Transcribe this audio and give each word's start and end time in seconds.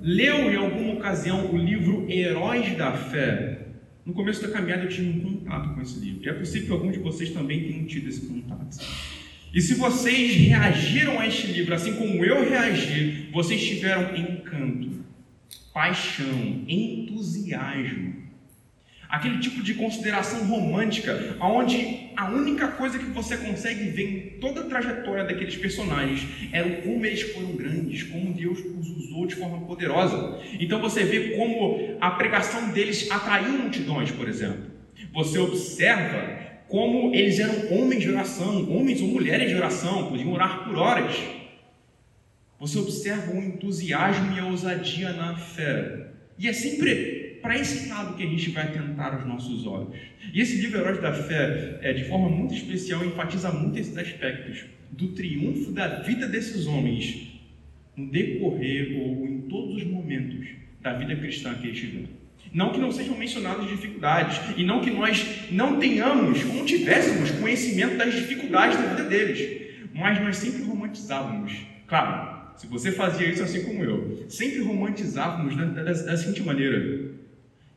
leu 0.00 0.52
em 0.52 0.56
alguma 0.56 0.94
ocasião 0.94 1.50
o 1.52 1.56
livro 1.56 2.06
Heróis 2.10 2.76
da 2.76 2.92
Fé? 2.92 3.66
No 4.04 4.12
começo 4.12 4.42
da 4.42 4.48
caminhada 4.48 4.84
eu 4.84 4.88
tive 4.88 5.08
um 5.08 5.20
contato 5.20 5.74
com 5.74 5.80
esse 5.80 5.98
livro. 6.00 6.24
E 6.24 6.28
é 6.28 6.32
possível 6.32 6.66
que 6.66 6.72
alguns 6.72 6.92
de 6.92 6.98
vocês 7.00 7.30
também 7.30 7.64
tenham 7.64 7.84
tido 7.86 8.08
esse 8.08 8.26
contato. 8.26 8.78
E 9.52 9.60
se 9.60 9.74
vocês 9.74 10.34
reagiram 10.34 11.18
a 11.18 11.26
este 11.26 11.46
livro 11.48 11.74
assim 11.74 11.94
como 11.94 12.24
eu 12.24 12.48
reagi, 12.48 13.28
vocês 13.32 13.66
tiveram 13.66 14.14
encanto, 14.16 15.04
paixão, 15.72 16.64
entusiasmo 16.68 18.27
Aquele 19.08 19.38
tipo 19.38 19.62
de 19.62 19.72
consideração 19.74 20.44
romântica, 20.46 21.36
onde 21.40 22.10
a 22.14 22.30
única 22.30 22.68
coisa 22.68 22.98
que 22.98 23.06
você 23.06 23.38
consegue 23.38 23.88
ver 23.88 24.02
em 24.04 24.38
toda 24.38 24.60
a 24.60 24.64
trajetória 24.64 25.24
daqueles 25.24 25.56
personagens 25.56 26.26
era 26.52 26.68
o 26.68 26.82
como 26.82 27.06
eles 27.06 27.22
foram 27.22 27.56
grandes, 27.56 28.02
como 28.02 28.34
Deus 28.34 28.58
os 28.58 28.90
usou 28.90 29.26
de 29.26 29.34
forma 29.34 29.66
poderosa. 29.66 30.38
Então 30.60 30.78
você 30.80 31.04
vê 31.04 31.36
como 31.36 31.96
a 32.00 32.10
pregação 32.10 32.68
deles 32.70 33.10
atraiu 33.10 33.52
multidões, 33.52 34.10
por 34.10 34.28
exemplo. 34.28 34.70
Você 35.14 35.38
observa 35.38 36.48
como 36.68 37.14
eles 37.14 37.38
eram 37.38 37.78
homens 37.78 38.02
de 38.02 38.10
oração, 38.10 38.70
homens 38.70 39.00
ou 39.00 39.08
mulheres 39.08 39.48
de 39.48 39.56
oração, 39.56 40.10
podiam 40.10 40.32
orar 40.32 40.64
por 40.64 40.76
horas. 40.76 41.16
Você 42.60 42.78
observa 42.78 43.32
o 43.32 43.42
entusiasmo 43.42 44.36
e 44.36 44.40
a 44.40 44.44
ousadia 44.44 45.12
na 45.12 45.36
fé. 45.36 46.08
E 46.38 46.46
é 46.46 46.52
sempre 46.52 47.17
para 47.40 47.56
esse 47.56 47.88
lado 47.88 48.16
que 48.16 48.22
a 48.22 48.26
gente 48.26 48.50
vai 48.50 48.72
tentar 48.72 49.18
os 49.18 49.26
nossos 49.26 49.66
olhos. 49.66 49.94
E 50.32 50.40
esse 50.40 50.56
livro 50.56 50.78
Heróis 50.78 51.00
da 51.00 51.12
Fé, 51.12 51.78
é, 51.82 51.92
de 51.92 52.04
forma 52.04 52.28
muito 52.28 52.54
especial, 52.54 53.04
enfatiza 53.04 53.50
muito 53.50 53.78
esses 53.78 53.96
aspectos 53.96 54.64
do 54.90 55.08
triunfo 55.08 55.72
da 55.72 56.00
vida 56.00 56.26
desses 56.26 56.66
homens 56.66 57.40
no 57.96 58.10
decorrer 58.10 58.96
ou 59.00 59.26
em 59.26 59.42
todos 59.42 59.76
os 59.76 59.84
momentos 59.84 60.46
da 60.80 60.92
vida 60.94 61.16
cristã 61.16 61.54
que 61.54 61.66
eles 61.66 61.78
tiveram. 61.78 62.18
Não 62.52 62.72
que 62.72 62.78
não 62.78 62.90
sejam 62.90 63.16
mencionadas 63.16 63.68
dificuldades, 63.68 64.38
e 64.56 64.64
não 64.64 64.80
que 64.80 64.90
nós 64.90 65.50
não 65.50 65.78
tenhamos 65.78 66.42
ou 66.44 66.54
não 66.54 66.64
tivéssemos 66.64 67.30
conhecimento 67.32 67.96
das 67.96 68.14
dificuldades 68.14 68.78
da 68.78 68.94
vida 68.94 69.04
deles, 69.04 69.68
mas 69.92 70.20
nós 70.20 70.36
sempre 70.36 70.62
romantizávamos. 70.62 71.52
Claro, 71.86 72.56
se 72.56 72.66
você 72.66 72.92
fazia 72.92 73.28
isso 73.28 73.42
assim 73.42 73.64
como 73.64 73.84
eu, 73.84 74.26
sempre 74.28 74.62
romantizávamos 74.62 75.56
da, 75.56 75.64
da, 75.64 75.92
da 75.92 76.16
seguinte 76.16 76.42
maneira: 76.42 77.10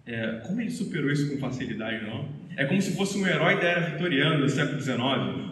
é, 0.05 0.41
como 0.45 0.61
ele 0.61 0.71
superou 0.71 1.11
isso 1.11 1.29
com 1.31 1.37
facilidade, 1.37 2.05
não? 2.05 2.27
É 2.57 2.65
como 2.65 2.81
se 2.81 2.95
fosse 2.95 3.17
um 3.17 3.25
herói 3.25 3.55
da 3.55 3.67
era 3.67 3.89
vitoriana 3.91 4.37
do 4.37 4.49
século 4.49 4.81
XIX, 4.81 4.97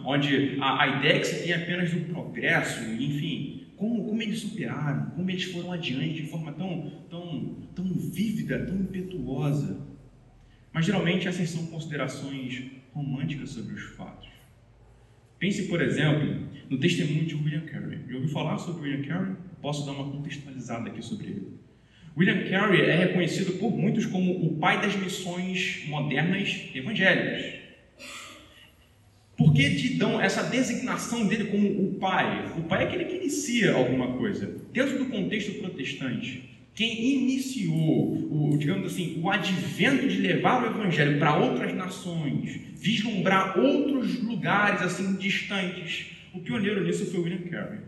onde 0.04 0.58
a, 0.60 0.82
a 0.82 0.98
ideia 0.98 1.20
que 1.20 1.26
se 1.26 1.42
tem 1.44 1.52
apenas 1.52 1.90
do 1.92 2.00
progresso, 2.12 2.82
enfim, 2.92 3.68
como, 3.76 4.04
como 4.04 4.20
eles 4.20 4.40
superaram, 4.40 5.10
como 5.10 5.30
eles 5.30 5.44
foram 5.44 5.72
adiante 5.72 6.22
de 6.22 6.28
forma 6.28 6.52
tão, 6.52 7.04
tão, 7.08 7.56
tão 7.74 7.84
vívida, 7.84 8.66
tão 8.66 8.76
impetuosa. 8.76 9.86
Mas 10.72 10.84
geralmente 10.84 11.26
essas 11.26 11.48
são 11.48 11.66
considerações 11.66 12.62
românticas 12.92 13.50
sobre 13.50 13.74
os 13.74 13.82
fatos. 13.96 14.28
Pense, 15.38 15.68
por 15.68 15.80
exemplo, 15.80 16.46
no 16.68 16.78
testemunho 16.78 17.24
de 17.24 17.34
William 17.34 17.62
Carey. 17.62 18.00
Já 18.06 18.16
ouviu 18.16 18.28
falar 18.28 18.58
sobre 18.58 18.82
William 18.82 19.08
Carey? 19.08 19.34
Posso 19.62 19.86
dar 19.86 19.92
uma 19.92 20.12
contextualizada 20.12 20.90
aqui 20.90 21.02
sobre 21.02 21.28
ele. 21.28 21.60
William 22.20 22.50
Carey 22.50 22.82
é 22.82 22.96
reconhecido 22.96 23.52
por 23.52 23.74
muitos 23.74 24.04
como 24.04 24.44
o 24.44 24.58
pai 24.58 24.78
das 24.78 24.94
missões 24.94 25.84
modernas 25.88 26.66
evangélicas. 26.74 27.60
Por 29.38 29.54
que 29.54 29.70
de 29.70 29.94
dão 29.94 30.20
essa 30.20 30.42
designação 30.42 31.26
dele 31.26 31.44
como 31.44 31.66
o 31.66 31.94
pai? 31.94 32.52
O 32.58 32.64
pai 32.64 32.82
é 32.82 32.86
aquele 32.86 33.06
que 33.06 33.16
inicia 33.16 33.72
alguma 33.72 34.18
coisa. 34.18 34.54
Dentro 34.70 34.98
do 34.98 35.06
contexto 35.06 35.54
protestante, 35.60 36.42
quem 36.74 37.22
iniciou, 37.22 38.12
o, 38.30 38.58
digamos 38.58 38.92
assim, 38.92 39.18
o 39.22 39.30
advento 39.30 40.06
de 40.06 40.18
levar 40.18 40.62
o 40.62 40.66
evangelho 40.66 41.18
para 41.18 41.38
outras 41.38 41.74
nações, 41.74 42.60
vislumbrar 42.76 43.58
outros 43.58 44.22
lugares 44.22 44.82
assim 44.82 45.14
distantes, 45.14 46.08
o 46.34 46.40
pioneiro 46.40 46.84
nisso 46.84 47.10
foi 47.10 47.20
William 47.20 47.48
Carey. 47.48 47.78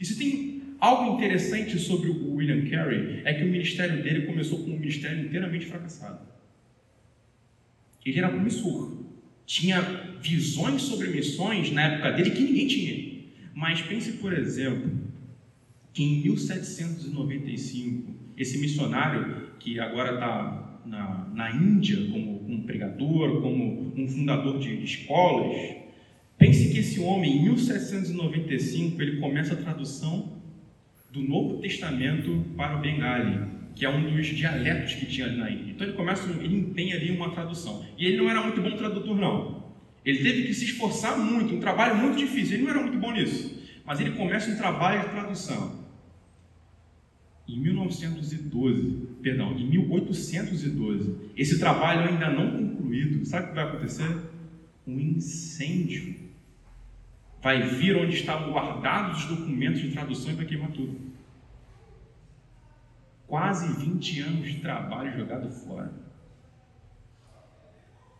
E 0.00 0.06
se 0.06 0.16
tem 0.16 0.62
Algo 0.84 1.14
interessante 1.14 1.78
sobre 1.78 2.10
o 2.10 2.34
William 2.34 2.68
Carey 2.68 3.22
é 3.24 3.32
que 3.32 3.42
o 3.42 3.46
ministério 3.46 4.02
dele 4.02 4.26
começou 4.26 4.58
com 4.58 4.70
um 4.70 4.78
ministério 4.78 5.24
inteiramente 5.24 5.64
fracassado. 5.64 6.20
Ele 8.04 8.18
era 8.18 8.28
promissor, 8.28 8.92
tinha 9.46 9.80
visões 10.20 10.82
sobre 10.82 11.08
missões 11.08 11.72
na 11.72 11.84
época 11.84 12.12
dele 12.12 12.32
que 12.32 12.42
ninguém 12.42 12.66
tinha. 12.66 13.14
Mas 13.54 13.80
pense, 13.80 14.12
por 14.18 14.34
exemplo, 14.34 14.92
que 15.94 16.04
em 16.04 16.20
1795, 16.22 18.14
esse 18.36 18.58
missionário, 18.58 19.54
que 19.58 19.80
agora 19.80 20.12
está 20.12 20.82
na, 20.84 21.30
na 21.32 21.50
Índia 21.50 21.96
como 22.10 22.44
um 22.46 22.60
pregador, 22.60 23.40
como 23.40 23.90
um 23.96 24.06
fundador 24.06 24.58
de 24.58 24.84
escolas, 24.84 25.56
pense 26.36 26.70
que 26.70 26.80
esse 26.80 27.00
homem, 27.00 27.38
em 27.38 27.44
1795, 27.44 29.00
ele 29.00 29.18
começa 29.18 29.54
a 29.54 29.56
tradução 29.56 30.43
do 31.14 31.22
Novo 31.22 31.60
Testamento 31.60 32.44
para 32.56 32.76
o 32.76 32.80
Bengali, 32.80 33.46
que 33.76 33.84
é 33.84 33.88
um 33.88 34.02
dos 34.10 34.26
dialetos 34.26 34.94
que 34.94 35.06
tinha 35.06 35.28
ali 35.28 35.36
na 35.36 35.48
Índia. 35.48 35.70
Então 35.70 35.86
ele 35.86 35.96
começa, 35.96 36.28
ele 36.28 36.56
empenha 36.56 36.96
ali 36.96 37.12
uma 37.12 37.30
tradução. 37.30 37.86
E 37.96 38.04
ele 38.04 38.16
não 38.16 38.28
era 38.28 38.42
muito 38.42 38.60
bom 38.60 38.76
tradutor, 38.76 39.16
não. 39.16 39.72
Ele 40.04 40.18
teve 40.18 40.42
que 40.42 40.52
se 40.52 40.64
esforçar 40.64 41.16
muito, 41.16 41.54
um 41.54 41.60
trabalho 41.60 41.96
muito 41.96 42.18
difícil. 42.18 42.54
Ele 42.54 42.64
não 42.64 42.70
era 42.70 42.80
muito 42.80 42.98
bom 42.98 43.12
nisso. 43.12 43.62
Mas 43.86 44.00
ele 44.00 44.10
começa 44.10 44.50
um 44.50 44.56
trabalho 44.56 45.02
de 45.02 45.10
tradução. 45.10 45.84
Em 47.46 47.60
1912, 47.60 49.08
perdão, 49.22 49.56
em 49.56 49.68
1812, 49.68 51.14
esse 51.36 51.60
trabalho 51.60 52.08
ainda 52.08 52.30
não 52.30 52.50
concluído, 52.50 53.24
sabe 53.24 53.46
o 53.46 53.48
que 53.50 53.54
vai 53.54 53.64
acontecer? 53.64 54.16
Um 54.86 54.98
incêndio 54.98 56.23
vai 57.44 57.60
vir 57.60 57.94
onde 57.94 58.14
estavam 58.14 58.54
guardados 58.54 59.24
os 59.24 59.36
documentos 59.36 59.82
de 59.82 59.90
tradução 59.90 60.32
e 60.32 60.34
vai 60.34 60.46
queimar 60.46 60.70
tudo. 60.70 60.98
Quase 63.26 63.84
20 63.84 64.20
anos 64.20 64.46
de 64.50 64.60
trabalho 64.60 65.14
jogado 65.14 65.50
fora. 65.50 65.92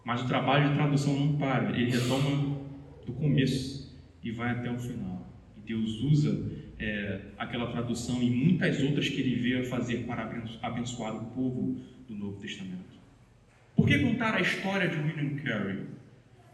Mas 0.05 0.21
o 0.21 0.29
trabalho 0.29 0.69
de 0.69 0.75
tradução 0.75 1.19
não 1.19 1.39
para, 1.39 1.71
ele 1.71 1.91
retoma 1.91 2.61
do 3.07 3.15
começo 3.15 3.99
e 4.23 4.31
vai 4.31 4.51
até 4.51 4.71
o 4.71 4.79
final. 4.79 5.27
E 5.57 5.61
Deus 5.61 6.03
usa 6.03 6.47
é, 6.79 7.23
aquela 7.39 7.73
tradução 7.73 8.23
e 8.23 8.29
muitas 8.29 8.83
outras 8.83 9.09
que 9.09 9.23
ele 9.23 9.37
veio 9.37 9.63
a 9.63 9.65
fazer 9.65 10.05
para 10.05 10.45
abençoar 10.61 11.17
o 11.17 11.25
povo 11.31 11.81
do 12.07 12.15
Novo 12.15 12.39
Testamento. 12.39 12.99
Por 13.75 13.89
que 13.89 14.01
contar 14.01 14.35
a 14.35 14.41
história 14.43 14.87
de 14.87 14.99
William 14.99 15.37
Carey? 15.43 15.94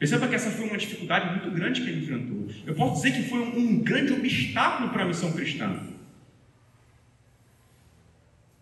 Perceba 0.00 0.26
que 0.26 0.34
essa 0.34 0.50
foi 0.50 0.66
uma 0.66 0.78
dificuldade 0.78 1.28
muito 1.28 1.50
grande 1.50 1.82
que 1.82 1.90
ele 1.90 2.00
enfrentou. 2.00 2.48
Eu 2.66 2.74
posso 2.74 3.02
dizer 3.02 3.12
que 3.12 3.28
foi 3.28 3.38
um, 3.38 3.82
grande 3.82 4.14
obstáculo 4.14 4.88
para 4.88 5.02
a 5.02 5.06
missão 5.06 5.30
cristã. 5.30 5.78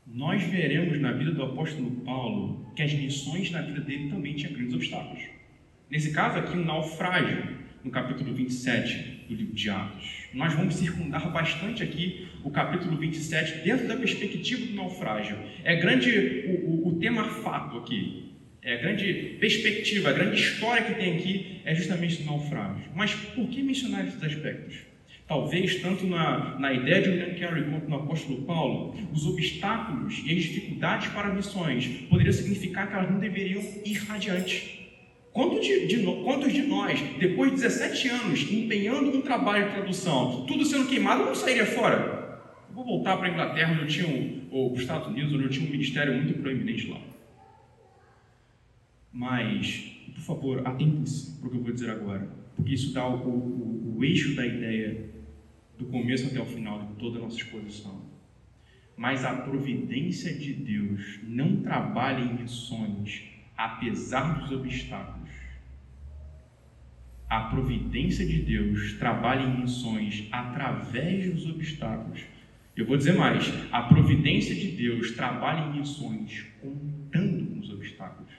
Nós 0.04 0.42
veremos 0.42 1.00
na 1.00 1.12
vida 1.12 1.30
do 1.30 1.44
apóstolo 1.44 1.92
Paulo 2.04 2.72
que 2.74 2.82
as 2.82 2.92
missões 2.92 3.52
na 3.52 3.62
vida 3.62 3.80
dele 3.80 4.10
também 4.10 4.34
tinham 4.34 4.52
grandes 4.52 4.74
obstáculos. 4.74 5.22
Nesse 5.88 6.10
caso 6.10 6.38
aqui, 6.40 6.58
um 6.58 6.64
naufrágio, 6.64 7.56
no 7.84 7.90
capítulo 7.92 8.34
27 8.34 9.26
do 9.28 9.34
livro 9.36 9.54
de 9.54 9.70
Atos. 9.70 10.28
Nós 10.34 10.52
vamos 10.54 10.74
circundar 10.74 11.32
bastante 11.32 11.84
aqui 11.84 12.26
o 12.42 12.50
capítulo 12.50 12.96
27 12.96 13.62
dentro 13.62 13.86
da 13.86 13.96
perspectiva 13.96 14.66
do 14.66 14.74
naufrágio. 14.74 15.38
É 15.62 15.76
grande 15.76 16.10
o, 16.48 16.68
o, 16.68 16.88
o 16.88 16.98
tema 16.98 17.22
fato 17.22 17.78
aqui. 17.78 18.27
É, 18.68 18.74
a 18.74 18.76
grande 18.76 19.36
perspectiva, 19.40 20.10
a 20.10 20.12
grande 20.12 20.38
história 20.38 20.84
que 20.84 20.94
tem 20.96 21.16
aqui 21.16 21.62
é 21.64 21.74
justamente 21.74 22.16
do 22.16 22.26
naufrágio. 22.26 22.84
Mas 22.94 23.14
por 23.14 23.48
que 23.48 23.62
mencionar 23.62 24.06
esses 24.06 24.22
aspectos? 24.22 24.80
Talvez, 25.26 25.76
tanto 25.76 26.06
na, 26.06 26.58
na 26.58 26.74
ideia 26.74 27.00
de 27.00 27.08
William 27.08 27.34
Carey 27.38 27.64
quanto 27.64 27.88
no 27.88 27.96
apóstolo 27.96 28.42
Paulo, 28.42 28.94
os 29.10 29.24
obstáculos 29.24 30.22
e 30.22 30.36
as 30.36 30.42
dificuldades 30.42 31.08
para 31.08 31.32
missões 31.32 31.86
poderiam 32.10 32.32
significar 32.34 32.88
que 32.88 32.94
elas 32.94 33.10
não 33.10 33.18
deveriam 33.18 33.62
ir 33.86 34.02
adiante. 34.10 34.86
Quantos 35.32 35.66
de, 35.66 35.86
de, 35.86 36.02
quantos 36.22 36.52
de 36.52 36.60
nós, 36.64 37.00
depois 37.18 37.52
de 37.52 37.62
17 37.62 38.08
anos, 38.08 38.52
empenhando 38.52 39.16
um 39.16 39.22
trabalho 39.22 39.68
de 39.68 39.76
tradução, 39.76 40.44
tudo 40.46 40.62
sendo 40.66 40.86
queimado, 40.86 41.24
não 41.24 41.34
sairia 41.34 41.64
fora? 41.64 42.38
Eu 42.68 42.74
vou 42.74 42.84
voltar 42.84 43.16
para 43.16 43.28
a 43.28 43.30
Inglaterra, 43.30 43.72
onde 43.72 43.80
eu 43.80 43.86
tinha 43.86 44.08
um, 44.08 44.46
ou 44.50 44.74
os 44.74 44.80
Estados 44.80 45.08
Unidos, 45.08 45.32
onde 45.32 45.44
eu 45.44 45.48
tinha 45.48 45.66
um 45.66 45.72
ministério 45.72 46.12
muito 46.12 46.38
proeminente 46.38 46.86
lá. 46.88 47.00
Mas, 49.18 49.96
por 50.14 50.20
favor, 50.20 50.64
atentem-se 50.64 51.40
para 51.40 51.48
o 51.48 51.50
que 51.50 51.56
eu 51.56 51.62
vou 51.64 51.72
dizer 51.72 51.90
agora, 51.90 52.30
porque 52.54 52.72
isso 52.72 52.94
dá 52.94 53.04
o, 53.04 53.16
o, 53.28 53.96
o 53.96 54.04
eixo 54.04 54.36
da 54.36 54.46
ideia 54.46 55.10
do 55.76 55.86
começo 55.86 56.28
até 56.28 56.40
o 56.40 56.46
final 56.46 56.86
de 56.86 56.92
toda 56.94 57.18
a 57.18 57.22
nossa 57.22 57.36
exposição. 57.36 58.00
Mas 58.96 59.24
a 59.24 59.34
providência 59.34 60.32
de 60.32 60.52
Deus 60.52 61.18
não 61.24 61.62
trabalha 61.62 62.20
em 62.20 62.42
missões 62.42 63.24
apesar 63.56 64.38
dos 64.38 64.52
obstáculos. 64.52 65.30
A 67.28 67.40
providência 67.40 68.24
de 68.24 68.40
Deus 68.40 68.92
trabalha 69.00 69.42
em 69.42 69.62
missões 69.62 70.28
através 70.30 71.34
dos 71.34 71.44
obstáculos. 71.50 72.20
Eu 72.76 72.86
vou 72.86 72.96
dizer 72.96 73.16
mais: 73.16 73.52
a 73.72 73.82
providência 73.82 74.54
de 74.54 74.70
Deus 74.70 75.10
trabalha 75.10 75.66
em 75.66 75.80
missões 75.80 76.46
contando 76.62 77.46
com 77.46 77.58
os 77.58 77.70
obstáculos. 77.70 78.38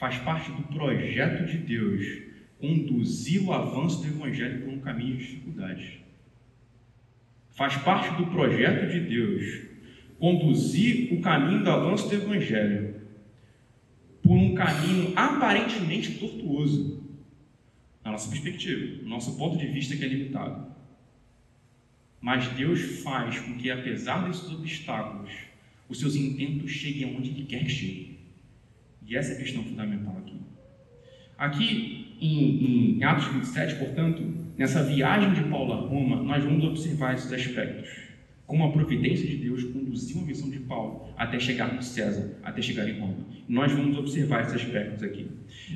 Faz 0.00 0.16
parte 0.16 0.50
do 0.52 0.62
projeto 0.62 1.44
de 1.44 1.58
Deus 1.58 2.22
conduzir 2.58 3.42
o 3.44 3.52
avanço 3.52 4.00
do 4.00 4.08
Evangelho 4.08 4.62
por 4.62 4.72
um 4.72 4.80
caminho 4.80 5.18
de 5.18 5.26
dificuldades. 5.26 5.98
Faz 7.50 7.76
parte 7.76 8.16
do 8.16 8.28
projeto 8.28 8.90
de 8.90 9.00
Deus 9.00 9.66
conduzir 10.18 11.12
o 11.12 11.20
caminho 11.20 11.62
do 11.62 11.70
avanço 11.70 12.08
do 12.08 12.14
Evangelho 12.14 12.94
por 14.22 14.32
um 14.32 14.54
caminho 14.54 15.12
aparentemente 15.14 16.14
tortuoso, 16.14 17.06
na 18.02 18.12
nossa 18.12 18.30
perspectiva, 18.30 19.02
no 19.02 19.08
nosso 19.10 19.36
ponto 19.36 19.58
de 19.58 19.66
vista 19.66 19.94
que 19.94 20.02
é 20.02 20.08
limitado. 20.08 20.74
Mas 22.22 22.48
Deus 22.54 23.02
faz 23.02 23.38
com 23.38 23.58
que, 23.58 23.70
apesar 23.70 24.26
desses 24.26 24.50
obstáculos, 24.50 25.30
os 25.90 26.00
seus 26.00 26.16
intentos 26.16 26.70
cheguem 26.70 27.04
aonde 27.04 27.28
Ele 27.28 27.44
quer 27.44 27.64
que 27.64 27.70
cheguem. 27.70 28.09
E 29.10 29.16
essa 29.16 29.32
é 29.32 29.34
a 29.34 29.38
questão 29.40 29.64
fundamental 29.64 30.16
aqui. 30.18 30.36
Aqui 31.36 32.16
em, 32.20 32.98
em 32.98 33.04
Atos 33.04 33.26
27, 33.26 33.74
portanto, 33.74 34.22
nessa 34.56 34.84
viagem 34.84 35.32
de 35.32 35.50
Paulo 35.50 35.72
a 35.72 35.76
Roma, 35.76 36.22
nós 36.22 36.44
vamos 36.44 36.64
observar 36.64 37.14
esses 37.14 37.32
aspectos. 37.32 37.90
Como 38.46 38.64
a 38.64 38.70
providência 38.70 39.26
de 39.26 39.36
Deus 39.36 39.64
conduziu 39.64 40.20
a 40.20 40.24
missão 40.24 40.48
de 40.48 40.60
Paulo 40.60 41.12
até 41.16 41.40
chegar 41.40 41.74
no 41.74 41.82
César, 41.82 42.38
até 42.44 42.62
chegar 42.62 42.88
em 42.88 43.00
Roma. 43.00 43.26
Nós 43.48 43.72
vamos 43.72 43.98
observar 43.98 44.42
esses 44.42 44.54
aspectos 44.54 45.02
aqui. 45.02 45.26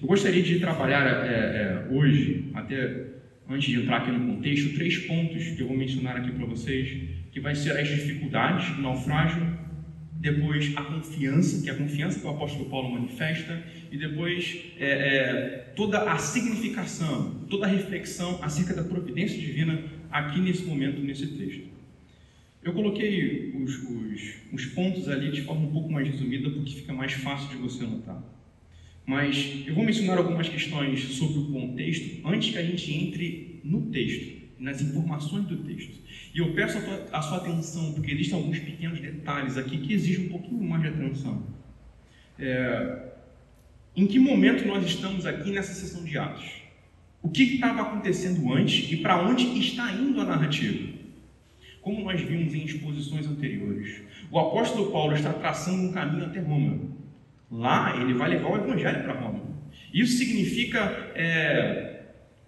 Eu 0.00 0.06
gostaria 0.06 0.42
de 0.42 0.60
trabalhar 0.60 1.04
é, 1.04 1.28
é, 1.28 1.88
hoje, 1.90 2.50
até 2.54 3.14
antes 3.48 3.69
de 3.69 3.80
entrar 3.80 3.98
aqui 3.98 4.12
no 4.12 4.32
contexto, 4.32 4.75
três 4.76 4.98
pontos 4.98 5.48
que 5.50 5.60
eu 5.60 5.66
vou 5.66 5.76
mencionar 5.76 6.16
aqui 6.19 6.30
para 6.30 6.46
vocês, 6.46 7.00
que 7.32 7.40
vai 7.40 7.54
ser 7.56 7.76
as 7.76 7.88
dificuldades 7.88 8.76
do 8.76 8.82
naufrágio, 8.82 9.42
depois 10.25 10.73
a 10.75 10.82
confiança, 10.82 11.62
que 11.62 11.69
é 11.69 11.73
a 11.73 11.76
confiança 11.76 12.19
que 12.19 12.26
o 12.26 12.31
apóstolo 12.31 12.65
Paulo 12.71 12.91
manifesta, 12.91 13.62
e 13.93 13.99
depois 13.99 14.59
é, 14.79 14.87
é, 14.87 15.73
toda 15.76 16.11
a 16.11 16.17
significação, 16.17 17.44
toda 17.50 17.67
a 17.67 17.69
reflexão 17.69 18.38
acerca 18.43 18.73
da 18.73 18.82
providência 18.82 19.38
divina 19.38 19.85
aqui 20.11 20.41
nesse 20.41 20.65
momento, 20.65 20.99
nesse 21.03 21.26
texto. 21.26 21.65
Eu 22.62 22.73
coloquei 22.73 23.53
os, 23.55 23.82
os, 23.82 24.35
os 24.50 24.65
pontos 24.73 25.11
ali 25.11 25.31
de 25.31 25.43
forma 25.43 25.67
um 25.67 25.71
pouco 25.71 25.93
mais 25.93 26.09
resumida, 26.09 26.49
porque 26.49 26.73
fica 26.73 26.94
mais 26.94 27.12
fácil 27.12 27.50
de 27.50 27.56
você 27.56 27.85
notar. 27.85 28.25
Mas 29.05 29.62
eu 29.67 29.75
vou 29.75 29.85
mencionar 29.85 30.17
algumas 30.17 30.49
questões 30.49 31.03
sobre 31.19 31.41
o 31.41 31.53
contexto 31.53 32.26
antes 32.26 32.50
que 32.50 32.56
a 32.56 32.62
gente 32.65 32.91
entre 32.91 33.61
no 33.62 33.82
texto, 33.91 34.44
nas 34.64 34.81
informações 34.81 35.44
do 35.44 35.58
texto. 35.58 36.00
E 36.34 36.38
eu 36.38 36.55
peço 36.55 36.78
a, 36.78 36.81
tua, 36.81 37.06
a 37.12 37.22
sua 37.22 37.37
atenção, 37.37 37.93
porque 37.93 38.11
existem 38.11 38.34
alguns 38.34 38.58
pequenos 38.58 38.99
detalhes 38.99 39.58
aqui 39.58 39.76
que 39.76 39.93
exigem 39.93 40.26
um 40.26 40.28
pouquinho 40.31 40.64
mais 40.64 40.82
de 40.82 40.88
atenção. 40.88 41.43
É, 42.38 43.12
em 43.94 44.06
que 44.06 44.19
momento 44.19 44.66
nós 44.66 44.84
estamos 44.84 45.26
aqui 45.26 45.52
nessa 45.52 45.75
sessão 45.75 46.02
de 46.02 46.16
Atos? 46.19 46.62
O 47.22 47.28
que 47.28 47.43
estava 47.43 47.82
acontecendo 47.82 48.52
antes 48.52 48.90
e 48.90 48.96
para 48.96 49.22
onde 49.22 49.44
está 49.58 49.93
indo 49.93 50.20
a 50.20 50.25
narrativa? 50.25 50.94
Como 51.82 52.02
nós 52.02 52.20
vimos 52.22 52.55
em 52.55 52.64
exposições 52.64 53.26
anteriores, 53.26 54.00
o 54.31 54.38
apóstolo 54.38 54.90
Paulo 54.90 55.14
está 55.14 55.32
traçando 55.32 55.82
um 55.82 55.93
caminho 55.93 56.25
até 56.25 56.40
Roma. 56.40 56.81
Lá 57.50 58.00
ele 58.00 58.14
vai 58.14 58.31
levar 58.31 58.49
o 58.49 58.56
evangelho 58.56 59.05
para 59.05 59.12
Roma. 59.12 59.43
Isso 59.93 60.16
significa 60.16 61.12
é, 61.14 61.94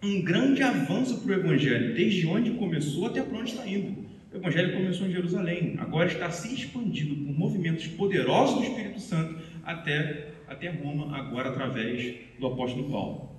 um 0.07 0.23
grande 0.23 0.63
avanço 0.63 1.21
para 1.21 1.33
o 1.33 1.41
evangelho, 1.41 1.95
desde 1.95 2.27
onde 2.27 2.53
começou 2.53 3.07
até 3.07 3.23
para 3.23 3.39
onde 3.39 3.51
está 3.51 3.67
indo. 3.67 4.07
O 4.33 4.37
evangelho 4.37 4.73
começou 4.75 5.07
em 5.07 5.13
Jerusalém, 5.13 5.77
agora 5.79 6.07
está 6.07 6.31
se 6.31 6.55
expandindo 6.55 7.17
por 7.17 7.37
movimentos 7.37 7.87
poderosos 7.89 8.57
do 8.57 8.65
Espírito 8.65 9.01
Santo 9.01 9.37
até, 9.65 10.29
até 10.47 10.71
Roma, 10.71 11.17
agora 11.17 11.49
através 11.49 12.15
do 12.39 12.47
apóstolo 12.47 12.91
Paulo. 12.91 13.31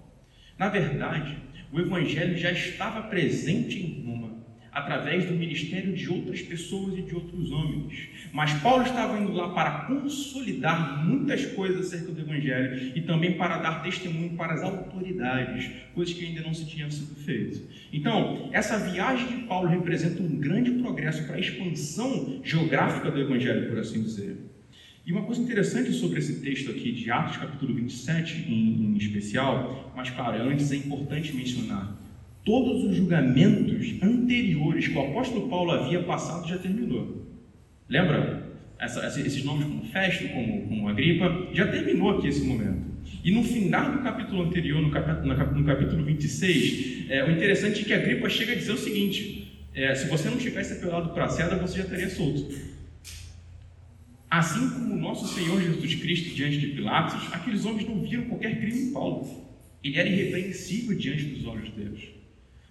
Na 0.58 0.68
verdade, 0.70 1.38
o 1.72 1.80
evangelho 1.80 2.38
já 2.38 2.52
estava 2.52 3.04
presente 3.04 3.80
em 3.80 4.06
Roma 4.06 4.27
através 4.78 5.26
do 5.26 5.34
ministério 5.34 5.92
de 5.94 6.08
outras 6.08 6.40
pessoas 6.40 6.96
e 7.00 7.02
de 7.02 7.16
outros 7.16 7.52
homens. 7.52 8.10
Mas 8.32 8.54
Paulo 8.54 8.84
estava 8.84 9.20
indo 9.20 9.32
lá 9.32 9.50
para 9.50 9.86
consolidar 9.86 11.04
muitas 11.04 11.48
coisas 11.48 11.88
acerca 11.88 12.12
do 12.12 12.22
Evangelho 12.22 12.94
e 12.96 13.02
também 13.02 13.34
para 13.34 13.58
dar 13.58 13.82
testemunho 13.82 14.38
para 14.38 14.54
as 14.54 14.62
autoridades, 14.62 15.72
coisas 15.96 16.14
que 16.14 16.24
ainda 16.24 16.42
não 16.42 16.54
se 16.54 16.68
tinham 16.68 16.92
sido 16.92 17.16
feitas. 17.16 17.60
Então, 17.92 18.50
essa 18.54 18.78
viagem 18.78 19.28
de 19.28 19.48
Paulo 19.48 19.68
representa 19.68 20.22
um 20.22 20.36
grande 20.36 20.70
progresso 20.70 21.26
para 21.26 21.38
a 21.38 21.40
expansão 21.40 22.40
geográfica 22.44 23.10
do 23.10 23.20
Evangelho, 23.20 23.70
por 23.70 23.80
assim 23.80 24.04
dizer. 24.04 24.38
E 25.08 25.12
uma 25.12 25.24
coisa 25.24 25.42
interessante 25.42 25.92
sobre 25.92 26.20
esse 26.20 26.40
texto 26.42 26.70
aqui 26.70 26.92
de 26.92 27.10
Atos, 27.10 27.38
capítulo 27.38 27.74
27, 27.74 28.46
em, 28.48 28.94
em 28.94 28.98
especial, 28.98 29.92
mas 29.96 30.12
claro, 30.12 30.44
antes 30.44 30.72
é 30.72 30.76
importante 30.76 31.36
mencionar 31.36 31.98
todos 32.48 32.86
os 32.86 32.96
julgamentos 32.96 34.02
anteriores 34.02 34.88
que 34.88 34.98
o 34.98 35.02
apóstolo 35.02 35.50
Paulo 35.50 35.72
havia 35.72 36.02
passado 36.04 36.48
já 36.48 36.58
terminou. 36.58 37.28
Lembra? 37.90 38.48
Essa, 38.80 39.06
esses 39.06 39.44
nomes 39.44 39.66
como 39.66 39.84
Festo, 39.88 40.30
como, 40.30 40.62
como 40.66 40.88
Agripa, 40.88 41.50
já 41.52 41.68
terminou 41.68 42.12
aqui 42.12 42.30
esse 42.30 42.46
momento. 42.46 42.88
E 43.22 43.32
no 43.32 43.44
final 43.44 43.92
do 43.92 44.02
capítulo 44.02 44.44
anterior, 44.44 44.82
no 44.82 44.92
capítulo, 44.92 45.60
no 45.60 45.66
capítulo 45.66 46.06
26, 46.06 47.10
é, 47.10 47.26
o 47.26 47.32
interessante 47.32 47.82
é 47.82 47.84
que 47.84 47.94
Agripa 47.94 48.30
chega 48.30 48.54
a 48.54 48.56
dizer 48.56 48.72
o 48.72 48.78
seguinte: 48.78 49.66
é, 49.74 49.94
se 49.94 50.08
você 50.08 50.30
não 50.30 50.38
tivesse 50.38 50.74
apelado 50.74 51.10
para 51.10 51.26
a 51.26 51.30
seda, 51.30 51.58
você 51.58 51.80
já 51.80 51.84
estaria 51.84 52.10
solto. 52.10 52.56
Assim 54.30 54.70
como 54.70 54.94
o 54.94 54.98
nosso 54.98 55.34
Senhor 55.34 55.62
Jesus 55.62 55.96
Cristo 55.96 56.34
diante 56.34 56.60
de 56.60 56.68
Pilatos, 56.68 57.34
aqueles 57.34 57.66
homens 57.66 57.90
não 57.90 58.02
viram 58.02 58.24
qualquer 58.26 58.58
crime 58.58 58.84
em 58.84 58.94
Paulo. 58.94 59.46
Ele 59.84 59.98
era 59.98 60.08
irrepreensível 60.08 60.98
diante 60.98 61.24
dos 61.26 61.46
olhos 61.46 61.66
de 61.66 61.72
Deus. 61.72 62.17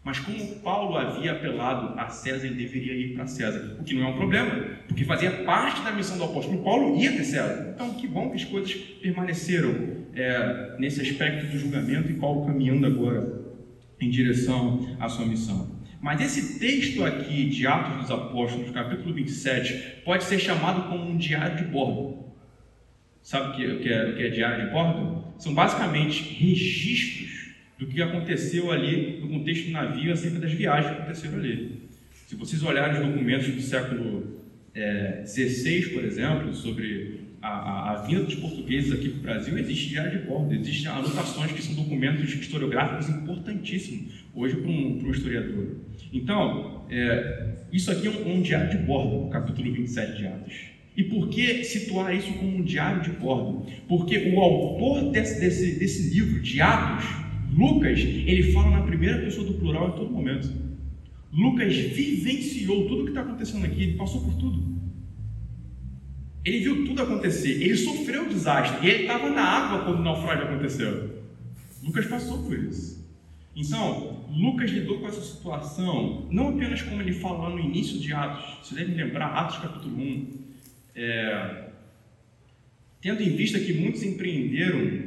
Mas 0.06 0.20
como 0.20 0.60
Paulo 0.60 0.96
havia 0.96 1.32
apelado 1.32 1.98
a 1.98 2.08
César, 2.08 2.46
ele 2.46 2.54
deveria 2.54 2.94
ir 2.94 3.14
para 3.14 3.26
César, 3.26 3.76
o 3.80 3.82
que 3.82 3.92
não 3.92 4.06
é 4.06 4.10
um 4.10 4.16
problema, 4.16 4.64
porque 4.86 5.04
fazia 5.04 5.42
parte 5.42 5.82
da 5.82 5.90
missão 5.90 6.16
do 6.16 6.22
apóstolo 6.22 6.62
Paulo 6.62 6.96
ir 6.96 7.08
até 7.08 7.24
César. 7.24 7.72
Então, 7.74 7.92
que 7.94 8.06
bom 8.06 8.30
que 8.30 8.36
as 8.36 8.44
coisas 8.44 8.72
permaneceram 8.72 9.74
é, 10.14 10.76
nesse 10.78 11.00
aspecto 11.00 11.50
do 11.50 11.58
julgamento 11.58 12.08
e 12.08 12.14
Paulo 12.14 12.46
caminhando 12.46 12.86
agora 12.86 13.46
em 14.00 14.08
direção 14.08 14.96
à 15.00 15.08
sua 15.08 15.26
missão. 15.26 15.74
Mas 16.00 16.20
esse 16.20 16.60
texto 16.60 17.04
aqui 17.04 17.48
de 17.48 17.66
Atos 17.66 18.02
dos 18.02 18.10
Apóstolos, 18.12 18.70
capítulo 18.70 19.12
27, 19.12 20.02
pode 20.04 20.22
ser 20.22 20.38
chamado 20.38 20.88
como 20.88 21.02
um 21.10 21.16
diário 21.16 21.56
de 21.56 21.64
bordo. 21.64 22.26
Sabe 23.24 23.48
o 23.48 23.80
que, 23.80 23.92
é, 23.92 24.12
que 24.12 24.22
é 24.22 24.28
diário 24.28 24.66
de 24.66 24.70
bordo? 24.70 25.34
São 25.36 25.52
basicamente 25.52 26.22
registros 26.32 27.35
do 27.78 27.86
que 27.86 28.00
aconteceu 28.00 28.72
ali 28.72 29.18
no 29.20 29.28
contexto 29.28 29.66
do 29.66 29.72
navio 29.72 30.12
acerca 30.12 30.38
das 30.38 30.52
viagens 30.52 30.94
que 30.94 31.02
aconteceram 31.02 31.38
ali. 31.38 31.82
Se 32.26 32.34
vocês 32.34 32.62
olharem 32.62 33.00
os 33.00 33.06
documentos 33.06 33.48
do 33.48 33.60
século 33.60 34.40
XVI, 35.24 35.84
é, 35.84 35.94
por 35.94 36.04
exemplo, 36.04 36.54
sobre 36.54 37.20
a, 37.40 37.48
a, 37.48 37.92
a, 37.92 38.02
vinda 38.02 38.24
dos 38.24 38.34
portugueses 38.34 38.92
aqui 38.92 39.10
para 39.10 39.18
o 39.18 39.22
Brasil, 39.22 39.58
existe 39.58 39.90
diário 39.90 40.18
de 40.18 40.26
bordo, 40.26 40.54
existem 40.54 40.90
anotações 40.90 41.52
que 41.52 41.62
são 41.62 41.74
documentos 41.74 42.32
historiográficos 42.34 43.08
importantíssimos 43.08 44.24
hoje 44.34 44.56
para 44.56 44.70
um, 44.70 44.98
para 44.98 45.08
um 45.08 45.10
historiador. 45.12 45.76
Então, 46.12 46.86
é, 46.90 47.56
isso 47.72 47.90
aqui 47.90 48.06
é 48.06 48.10
um, 48.10 48.36
um 48.36 48.42
diário 48.42 48.70
de 48.70 48.84
bordo, 48.84 49.30
capítulo 49.30 49.72
27 49.72 50.16
de 50.16 50.26
Atos. 50.26 50.54
E 50.96 51.04
por 51.04 51.28
que 51.28 51.62
situar 51.62 52.14
isso 52.14 52.32
como 52.34 52.56
um 52.56 52.62
diário 52.62 53.02
de 53.02 53.10
bordo? 53.10 53.66
Porque 53.86 54.30
o 54.30 54.40
autor 54.40 55.10
desse, 55.10 55.38
desse, 55.38 55.78
desse 55.78 56.14
livro, 56.14 56.40
de 56.40 56.60
Atos, 56.60 57.25
Lucas, 57.52 58.00
ele 58.00 58.52
fala 58.52 58.70
na 58.70 58.82
primeira 58.82 59.18
pessoa 59.20 59.46
do 59.46 59.54
plural 59.54 59.90
em 59.90 59.92
todo 59.92 60.10
momento. 60.10 60.50
Lucas 61.32 61.74
vivenciou 61.74 62.88
tudo 62.88 63.02
o 63.02 63.04
que 63.04 63.10
está 63.10 63.22
acontecendo 63.22 63.66
aqui, 63.66 63.82
ele 63.82 63.96
passou 63.96 64.22
por 64.22 64.34
tudo. 64.34 64.76
Ele 66.44 66.60
viu 66.60 66.86
tudo 66.86 67.02
acontecer, 67.02 67.62
ele 67.62 67.76
sofreu 67.76 68.24
o 68.24 68.28
desastre, 68.28 68.86
e 68.86 68.90
ele 68.90 69.02
estava 69.02 69.28
na 69.30 69.42
água 69.42 69.84
quando 69.84 69.98
o 69.98 70.02
naufrágio 70.02 70.44
aconteceu. 70.44 71.22
Lucas 71.82 72.06
passou 72.06 72.42
por 72.44 72.56
isso. 72.56 73.04
Então, 73.54 74.24
Lucas 74.30 74.70
lidou 74.70 74.98
com 74.98 75.08
essa 75.08 75.20
situação, 75.20 76.26
não 76.30 76.50
apenas 76.50 76.82
como 76.82 77.00
ele 77.00 77.14
fala 77.14 77.48
lá 77.48 77.50
no 77.50 77.58
início 77.58 77.98
de 77.98 78.12
Atos, 78.12 78.68
você 78.68 78.74
deve 78.74 78.94
lembrar, 78.94 79.28
Atos 79.28 79.58
capítulo 79.58 79.96
1, 79.96 80.26
é, 80.94 81.64
tendo 83.00 83.22
em 83.22 83.34
vista 83.34 83.58
que 83.58 83.72
muitos 83.72 84.02
empreenderam 84.02 85.05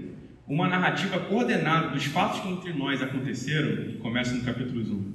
uma 0.50 0.68
narrativa 0.68 1.20
coordenada 1.20 1.90
dos 1.90 2.06
fatos 2.06 2.40
que 2.40 2.50
entre 2.50 2.74
nós 2.74 3.02
aconteceram, 3.04 3.92
que 3.92 3.98
começa 4.00 4.34
no 4.34 4.44
capítulo 4.44 4.82
1. 4.82 5.14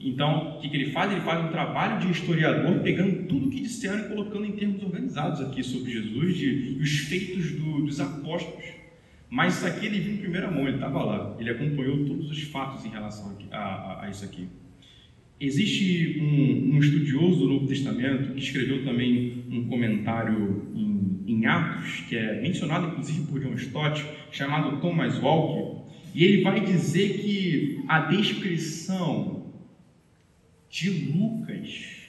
Então, 0.00 0.56
o 0.56 0.60
que, 0.60 0.74
ele 0.74 0.90
faz? 0.90 1.12
Ele 1.12 1.20
faz 1.20 1.44
um 1.44 1.48
trabalho 1.48 2.00
de 2.00 2.10
historiador, 2.10 2.80
pegando 2.80 3.28
tudo 3.28 3.46
o 3.46 3.50
que 3.50 3.60
disseram 3.60 4.06
e 4.06 4.08
colocando 4.08 4.46
em 4.46 4.52
termos 4.52 4.82
organizados 4.82 5.42
aqui 5.42 5.62
sobre 5.62 5.92
Jesus 5.92 6.36
e 6.40 6.78
os 6.80 6.98
feitos 7.00 7.52
do, 7.52 7.82
dos 7.82 8.00
apóstolos. 8.00 8.64
Mas 9.28 9.56
isso 9.56 9.66
aqui 9.66 9.86
ele 9.86 10.00
viu 10.00 10.14
em 10.14 10.18
primeira 10.18 10.50
mão, 10.50 10.66
ele 10.66 10.76
estava 10.76 11.02
lá, 11.04 11.36
ele 11.38 11.50
acompanhou 11.50 12.04
todos 12.06 12.30
os 12.30 12.42
fatos 12.44 12.84
em 12.84 12.88
relação 12.88 13.36
a, 13.50 13.56
a, 13.56 14.04
a 14.04 14.10
isso 14.10 14.24
aqui. 14.24 14.48
Existe 15.40 16.20
um, 16.20 16.76
um, 16.76 16.78
estudioso 16.78 17.40
do 17.40 17.48
Novo 17.48 17.66
Testamento 17.66 18.32
que 18.32 18.40
escreveu 18.40 18.84
também 18.84 19.44
um 19.50 19.64
comentário 19.64 20.68
em, 20.74 20.93
em, 21.26 21.46
Atos, 21.46 22.00
que 22.08 22.16
é 22.16 22.40
mencionado 22.40 22.88
inclusive 22.88 23.26
por 23.26 23.40
John 23.40 23.54
Stott, 23.54 24.04
chamado 24.30 24.80
Thomas 24.80 25.18
Walker, 25.20 25.84
e 26.14 26.24
ele 26.24 26.42
vai 26.42 26.60
dizer 26.60 27.20
que 27.20 27.82
a 27.88 28.00
descrição 28.00 29.52
de 30.70 30.90
Lucas 30.90 32.04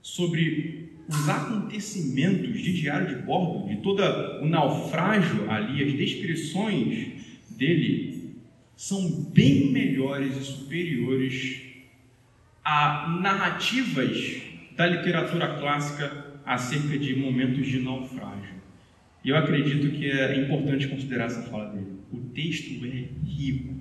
sobre 0.00 0.90
os 1.08 1.28
acontecimentos 1.28 2.60
de 2.62 2.72
diário 2.72 3.16
de 3.16 3.22
bordo, 3.22 3.68
de 3.68 3.76
todo 3.82 4.02
o 4.42 4.46
naufrágio 4.46 5.50
ali, 5.50 5.82
as 5.82 5.92
descrições 5.94 7.08
dele 7.50 8.36
são 8.76 9.10
bem 9.24 9.72
melhores 9.72 10.36
e 10.36 10.44
superiores 10.44 11.62
a 12.64 13.18
narrativas 13.20 14.40
da 14.76 14.86
literatura 14.86 15.58
clássica 15.58 16.19
acerca 16.44 16.98
de 16.98 17.14
momentos 17.16 17.66
de 17.66 17.80
naufrágio. 17.80 18.60
E 19.24 19.28
eu 19.28 19.36
acredito 19.36 19.90
que 19.90 20.10
é 20.10 20.44
importante 20.44 20.88
considerar 20.88 21.26
essa 21.26 21.42
fala 21.42 21.70
dele. 21.70 21.98
O 22.10 22.18
texto 22.18 22.84
é 22.86 23.08
rico. 23.24 23.74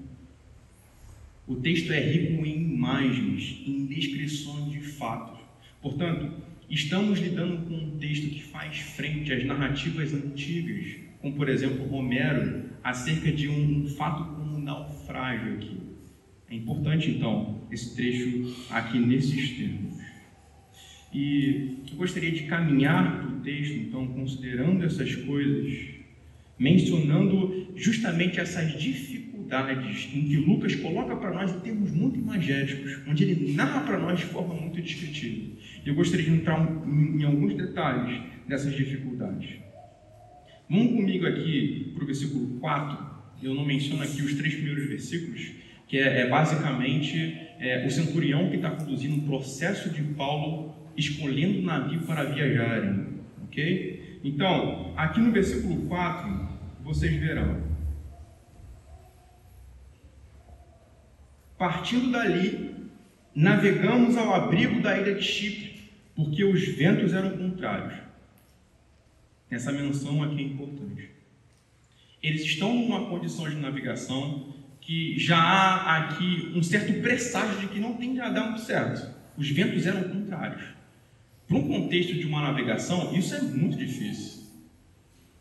O 1.47 1.55
texto 1.55 1.91
é 1.91 1.99
rico 1.99 2.45
em 2.45 2.73
imagens, 2.73 3.63
em 3.65 3.85
descrições 3.85 4.71
de 4.71 4.81
fatos. 4.81 5.39
Portanto, 5.81 6.31
estamos 6.69 7.19
lidando 7.19 7.65
com 7.65 7.73
um 7.73 7.97
texto 7.97 8.29
que 8.29 8.43
faz 8.43 8.77
frente 8.79 9.33
às 9.33 9.43
narrativas 9.45 10.13
antigas, 10.13 10.97
como 11.21 11.35
por 11.35 11.49
exemplo 11.49 11.91
Homero, 11.93 12.65
acerca 12.83 13.31
de 13.31 13.47
um 13.47 13.87
fato 13.87 14.35
como 14.35 14.57
um 14.57 14.61
naufrágio 14.61 15.55
aqui. 15.55 15.77
É 16.49 16.55
importante 16.55 17.09
então 17.11 17.61
esse 17.71 17.95
trecho 17.95 18.67
aqui 18.69 18.99
nesses 18.99 19.57
termos. 19.57 19.88
E 21.13 21.77
eu 21.91 21.97
gostaria 21.97 22.31
de 22.31 22.43
caminhar 22.43 23.19
para 23.19 23.35
o 23.35 23.39
texto, 23.41 23.73
então, 23.73 24.07
considerando 24.07 24.85
essas 24.85 25.15
coisas, 25.15 25.75
mencionando 26.57 27.73
justamente 27.75 28.39
essas 28.39 28.79
dificuldades 28.79 30.09
em 30.13 30.27
que 30.27 30.37
Lucas 30.37 30.75
coloca 30.75 31.15
para 31.15 31.33
nós 31.33 31.51
em 31.51 31.59
termos 31.61 31.91
muito 31.91 32.19
imagéticos, 32.19 32.99
onde 33.07 33.23
ele 33.23 33.53
narra 33.53 33.81
para 33.81 33.97
nós 33.97 34.19
de 34.19 34.25
forma 34.25 34.53
muito 34.53 34.79
descritiva. 34.79 35.57
Eu 35.85 35.95
gostaria 35.95 36.25
de 36.25 36.31
entrar 36.31 36.59
em 36.85 37.23
alguns 37.23 37.55
detalhes 37.55 38.21
dessas 38.47 38.75
dificuldades. 38.75 39.49
Vamos 40.69 40.93
comigo 40.93 41.25
aqui 41.25 41.91
para 41.95 42.03
o 42.03 42.05
versículo 42.05 42.59
4. 42.59 43.09
Eu 43.41 43.55
não 43.55 43.65
menciono 43.65 44.03
aqui 44.03 44.21
os 44.21 44.35
três 44.35 44.53
primeiros 44.53 44.87
versículos, 44.87 45.51
que 45.87 45.97
é, 45.97 46.21
é 46.21 46.29
basicamente 46.29 47.35
é, 47.59 47.85
o 47.87 47.89
centurião 47.89 48.49
que 48.49 48.57
está 48.57 48.69
conduzindo 48.69 49.15
um 49.15 49.21
processo 49.21 49.89
de 49.89 50.03
Paulo 50.13 50.68
escolhendo 50.97 51.61
navio 51.61 52.01
para 52.01 52.23
viajarem. 52.23 53.19
Ok? 53.43 54.19
Então, 54.23 54.93
aqui 54.97 55.19
no 55.19 55.31
versículo 55.31 55.87
4, 55.87 56.49
vocês 56.83 57.15
verão. 57.19 57.61
Partindo 61.57 62.11
dali, 62.11 62.89
navegamos 63.35 64.15
ao 64.17 64.33
abrigo 64.33 64.81
da 64.81 64.97
ilha 64.97 65.15
de 65.15 65.23
Chipre, 65.23 65.91
porque 66.15 66.43
os 66.43 66.65
ventos 66.67 67.13
eram 67.13 67.37
contrários. 67.37 67.93
Essa 69.49 69.71
menção 69.71 70.23
aqui 70.23 70.39
é 70.39 70.43
importante. 70.43 71.09
Eles 72.21 72.41
estão 72.41 72.73
numa 72.73 73.09
condição 73.09 73.49
de 73.49 73.55
navegação 73.55 74.53
que 74.81 75.17
já 75.19 75.37
há 75.37 75.97
aqui 75.97 76.51
um 76.55 76.61
certo 76.61 77.01
presságio 77.01 77.59
de 77.59 77.67
que 77.67 77.79
não 77.79 77.93
tem 77.93 78.19
a 78.19 78.29
dar 78.29 78.45
muito 78.45 78.61
certo. 78.61 79.15
Os 79.37 79.49
ventos 79.49 79.85
eram 79.85 80.03
contrários. 80.03 80.78
Para 81.49 81.57
um 81.57 81.67
contexto 81.67 82.13
de 82.13 82.27
uma 82.27 82.41
navegação, 82.43 83.11
isso 83.17 83.33
é 83.33 83.41
muito 83.41 83.75
difícil. 83.75 84.43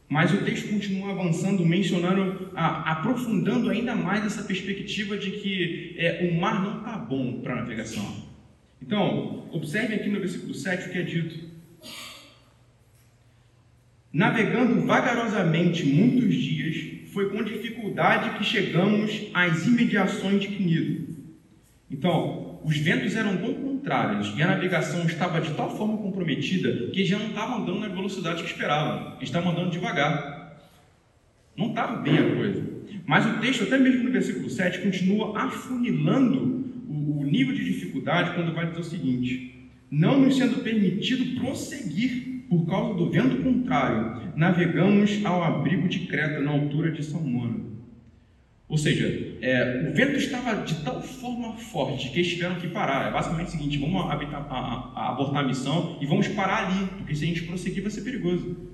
Mas 0.09 0.33
o 0.33 0.38
texto 0.38 0.71
continua 0.71 1.12
avançando, 1.12 1.67
mencionando, 1.67 2.50
a, 2.57 2.93
aprofundando 2.93 3.69
ainda 3.69 3.95
mais 3.95 4.25
essa 4.25 4.43
perspectiva 4.43 5.19
de 5.19 5.33
que 5.33 5.95
é, 5.99 6.31
o 6.31 6.41
mar 6.41 6.62
não 6.62 6.79
está 6.79 6.97
bom 6.97 7.43
para 7.43 7.53
a 7.53 7.57
navegação. 7.57 8.27
Então, 8.81 9.47
observe 9.53 9.97
aqui 9.97 10.09
no 10.09 10.19
versículo 10.19 10.55
7 10.55 10.88
o 10.88 10.93
que 10.93 10.99
é 10.99 11.03
dito. 11.03 11.47
Navegando 14.11 14.87
vagarosamente 14.87 15.85
muitos 15.85 16.35
dias, 16.35 17.12
foi 17.12 17.29
com 17.29 17.43
dificuldade 17.45 18.38
que 18.38 18.45
chegamos 18.45 19.27
às 19.35 19.67
imediações 19.67 20.41
de 20.41 20.49
Quinido. 20.49 21.15
Então, 21.91 22.48
os 22.65 22.77
ventos 22.77 23.15
eram 23.15 23.37
tão 23.37 23.55
contrários 23.55 24.33
e 24.37 24.43
a 24.43 24.47
navegação 24.47 25.05
estava 25.07 25.41
de 25.41 25.53
tal 25.55 25.77
forma 25.77 25.99
comprometida 25.99 26.91
que 26.93 27.05
já 27.05 27.19
não 27.19 27.29
estava 27.29 27.57
andando 27.57 27.81
na 27.81 27.88
velocidade 27.88 28.43
que 28.43 28.50
esperavam, 28.50 29.17
estavam 29.21 29.53
andando 29.53 29.71
devagar. 29.71 30.59
Não 31.57 31.71
estava 31.71 31.97
bem 32.00 32.19
a 32.19 32.35
coisa. 32.37 32.79
Mas 33.07 33.27
o 33.27 33.41
texto, 33.41 33.65
até 33.65 33.79
mesmo 33.79 34.05
no 34.05 34.12
versículo 34.12 34.49
7, 34.49 34.81
continua 34.81 35.38
afunilando 35.38 36.65
o, 36.88 37.21
o 37.21 37.25
nível 37.25 37.55
de 37.55 37.65
dificuldade 37.65 38.35
quando 38.35 38.55
vai 38.55 38.67
dizer 38.67 38.81
o 38.81 38.85
seguinte: 38.85 39.69
Não 39.91 40.21
nos 40.21 40.37
sendo 40.37 40.62
permitido 40.62 41.41
prosseguir 41.41 42.45
por 42.49 42.67
causa 42.67 42.95
do 42.95 43.11
vento 43.11 43.43
contrário, 43.43 44.33
navegamos 44.37 45.25
ao 45.25 45.43
abrigo 45.43 45.88
de 45.88 46.00
Creta, 46.00 46.41
na 46.41 46.50
altura 46.50 46.91
de 46.91 47.03
Salmona. 47.03 47.61
Ou 48.69 48.79
seja, 48.79 49.27
é, 49.40 49.88
o 49.88 49.95
vento 49.95 50.16
estava 50.16 50.64
de 50.64 50.83
tal 50.83 51.02
forma 51.02 51.54
forte 51.54 52.11
que 52.11 52.18
eles 52.18 52.28
tiveram 52.28 52.57
que 52.57 52.68
parar. 52.68 53.09
É 53.09 53.12
basicamente 53.12 53.49
o 53.49 53.50
seguinte: 53.50 53.78
vamos 53.78 54.11
habitar, 54.11 54.47
a, 54.50 54.92
a, 54.95 55.09
abortar 55.11 55.45
a 55.45 55.47
missão 55.47 55.99
e 56.00 56.07
vamos 56.07 56.28
parar 56.28 56.68
ali, 56.68 56.87
porque 56.97 57.14
se 57.14 57.25
a 57.25 57.26
gente 57.28 57.42
prosseguir 57.42 57.83
vai 57.83 57.90
ser 57.90 58.02
perigoso. 58.02 58.68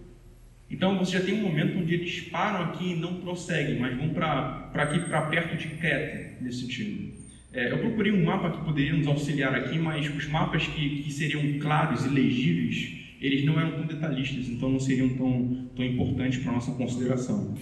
Então 0.70 0.98
você 0.98 1.18
já 1.18 1.24
tem 1.24 1.34
um 1.34 1.42
momento 1.42 1.78
onde 1.78 1.94
eles 1.94 2.20
param 2.22 2.64
aqui 2.64 2.92
e 2.92 2.96
não 2.96 3.20
prosseguem, 3.20 3.78
mas 3.78 3.96
vão 3.96 4.08
para 4.08 4.70
aqui, 4.74 4.98
para 5.00 5.22
perto 5.22 5.56
de 5.56 5.68
Creta, 5.76 6.42
nesse 6.42 6.62
sentido. 6.62 7.12
É, 7.52 7.70
eu 7.70 7.78
procurei 7.78 8.10
um 8.10 8.24
mapa 8.24 8.50
que 8.50 8.64
poderia 8.64 8.94
nos 8.94 9.06
auxiliar 9.06 9.54
aqui, 9.54 9.78
mas 9.78 10.12
os 10.12 10.26
mapas 10.26 10.66
que, 10.66 11.02
que 11.02 11.12
seriam 11.12 11.58
claros 11.60 12.04
e 12.04 12.08
legíveis, 12.08 12.92
eles 13.20 13.44
não 13.44 13.60
eram 13.60 13.72
tão 13.72 13.86
detalhistas, 13.86 14.48
então 14.48 14.68
não 14.68 14.80
seriam 14.80 15.10
tão, 15.10 15.68
tão 15.76 15.84
importantes 15.84 16.40
para 16.40 16.50
a 16.50 16.54
nossa 16.54 16.72
consideração. 16.72 17.54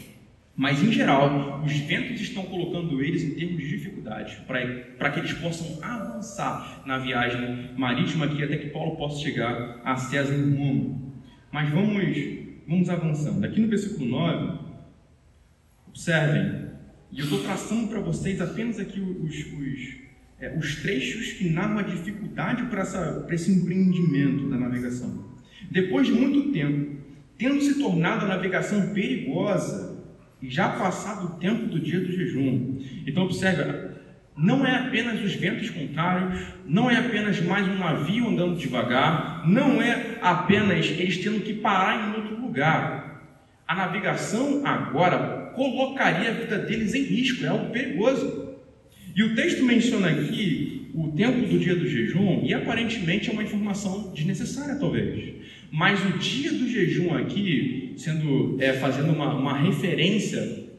Mas, 0.54 0.82
em 0.82 0.92
geral, 0.92 1.62
os 1.64 1.72
ventos 1.72 2.20
estão 2.20 2.44
colocando 2.44 3.02
eles 3.02 3.22
em 3.22 3.34
termos 3.34 3.56
de 3.58 3.68
dificuldade, 3.70 4.42
para 4.46 5.10
que 5.10 5.20
eles 5.20 5.32
possam 5.34 5.82
avançar 5.82 6.82
na 6.84 6.98
viagem 6.98 7.70
marítima 7.76 8.26
aqui 8.26 8.42
até 8.42 8.58
que 8.58 8.68
Paulo 8.68 8.96
possa 8.96 9.22
chegar 9.22 9.80
a 9.82 9.96
César 9.96 10.34
em 10.34 10.54
Roma. 10.54 11.00
Mas 11.50 11.70
vamos, 11.70 12.04
vamos 12.68 12.90
avançando. 12.90 13.44
Aqui 13.44 13.60
no 13.60 13.68
versículo 13.68 14.04
9, 14.06 14.58
observem, 15.88 16.70
e 17.10 17.18
eu 17.18 17.24
estou 17.24 17.42
traçando 17.42 17.88
para 17.88 18.00
vocês 18.00 18.40
apenas 18.40 18.78
aqui 18.78 19.00
os, 19.00 19.34
os, 19.34 19.94
é, 20.38 20.56
os 20.56 20.76
trechos 20.82 21.32
que 21.32 21.48
narram 21.48 21.78
a 21.78 21.82
dificuldade 21.82 22.64
para, 22.64 22.82
essa, 22.82 23.20
para 23.20 23.34
esse 23.34 23.50
empreendimento 23.50 24.50
da 24.50 24.58
navegação. 24.58 25.32
Depois 25.70 26.06
de 26.06 26.12
muito 26.12 26.52
tempo, 26.52 26.96
tendo 27.38 27.60
se 27.62 27.78
tornado 27.78 28.26
a 28.26 28.28
navegação 28.28 28.92
perigosa, 28.94 29.91
já 30.42 30.68
passado 30.70 31.26
o 31.26 31.38
tempo 31.38 31.66
do 31.66 31.78
dia 31.78 32.00
do 32.00 32.12
jejum. 32.12 32.78
Então 33.06 33.24
observe, 33.24 33.92
não 34.36 34.66
é 34.66 34.76
apenas 34.76 35.22
os 35.22 35.34
ventos 35.34 35.70
contrários, 35.70 36.40
não 36.66 36.90
é 36.90 36.96
apenas 36.96 37.40
mais 37.40 37.68
um 37.68 37.78
navio 37.78 38.28
andando 38.28 38.58
devagar, 38.58 39.46
não 39.48 39.80
é 39.80 40.18
apenas 40.20 40.86
eles 40.86 41.18
tendo 41.18 41.40
que 41.40 41.54
parar 41.54 42.08
em 42.08 42.16
outro 42.16 42.40
lugar. 42.40 43.22
A 43.66 43.74
navegação 43.74 44.62
agora 44.64 45.52
colocaria 45.54 46.30
a 46.30 46.34
vida 46.34 46.58
deles 46.58 46.94
em 46.94 47.02
risco, 47.02 47.44
é 47.44 47.48
algo 47.48 47.70
perigoso. 47.70 48.56
E 49.14 49.22
o 49.22 49.34
texto 49.34 49.64
menciona 49.64 50.08
aqui 50.08 50.90
o 50.94 51.12
tempo 51.12 51.46
do 51.46 51.58
dia 51.58 51.74
do 51.74 51.86
jejum, 51.86 52.42
e 52.44 52.52
aparentemente 52.54 53.30
é 53.30 53.32
uma 53.32 53.42
informação 53.42 54.12
desnecessária, 54.14 54.76
talvez. 54.76 55.34
Mas 55.70 56.04
o 56.04 56.18
dia 56.18 56.52
do 56.52 56.68
jejum 56.68 57.14
aqui, 57.14 57.81
sendo 58.02 58.60
é, 58.60 58.72
fazendo 58.74 59.12
uma, 59.12 59.32
uma 59.32 59.56
referência 59.56 60.70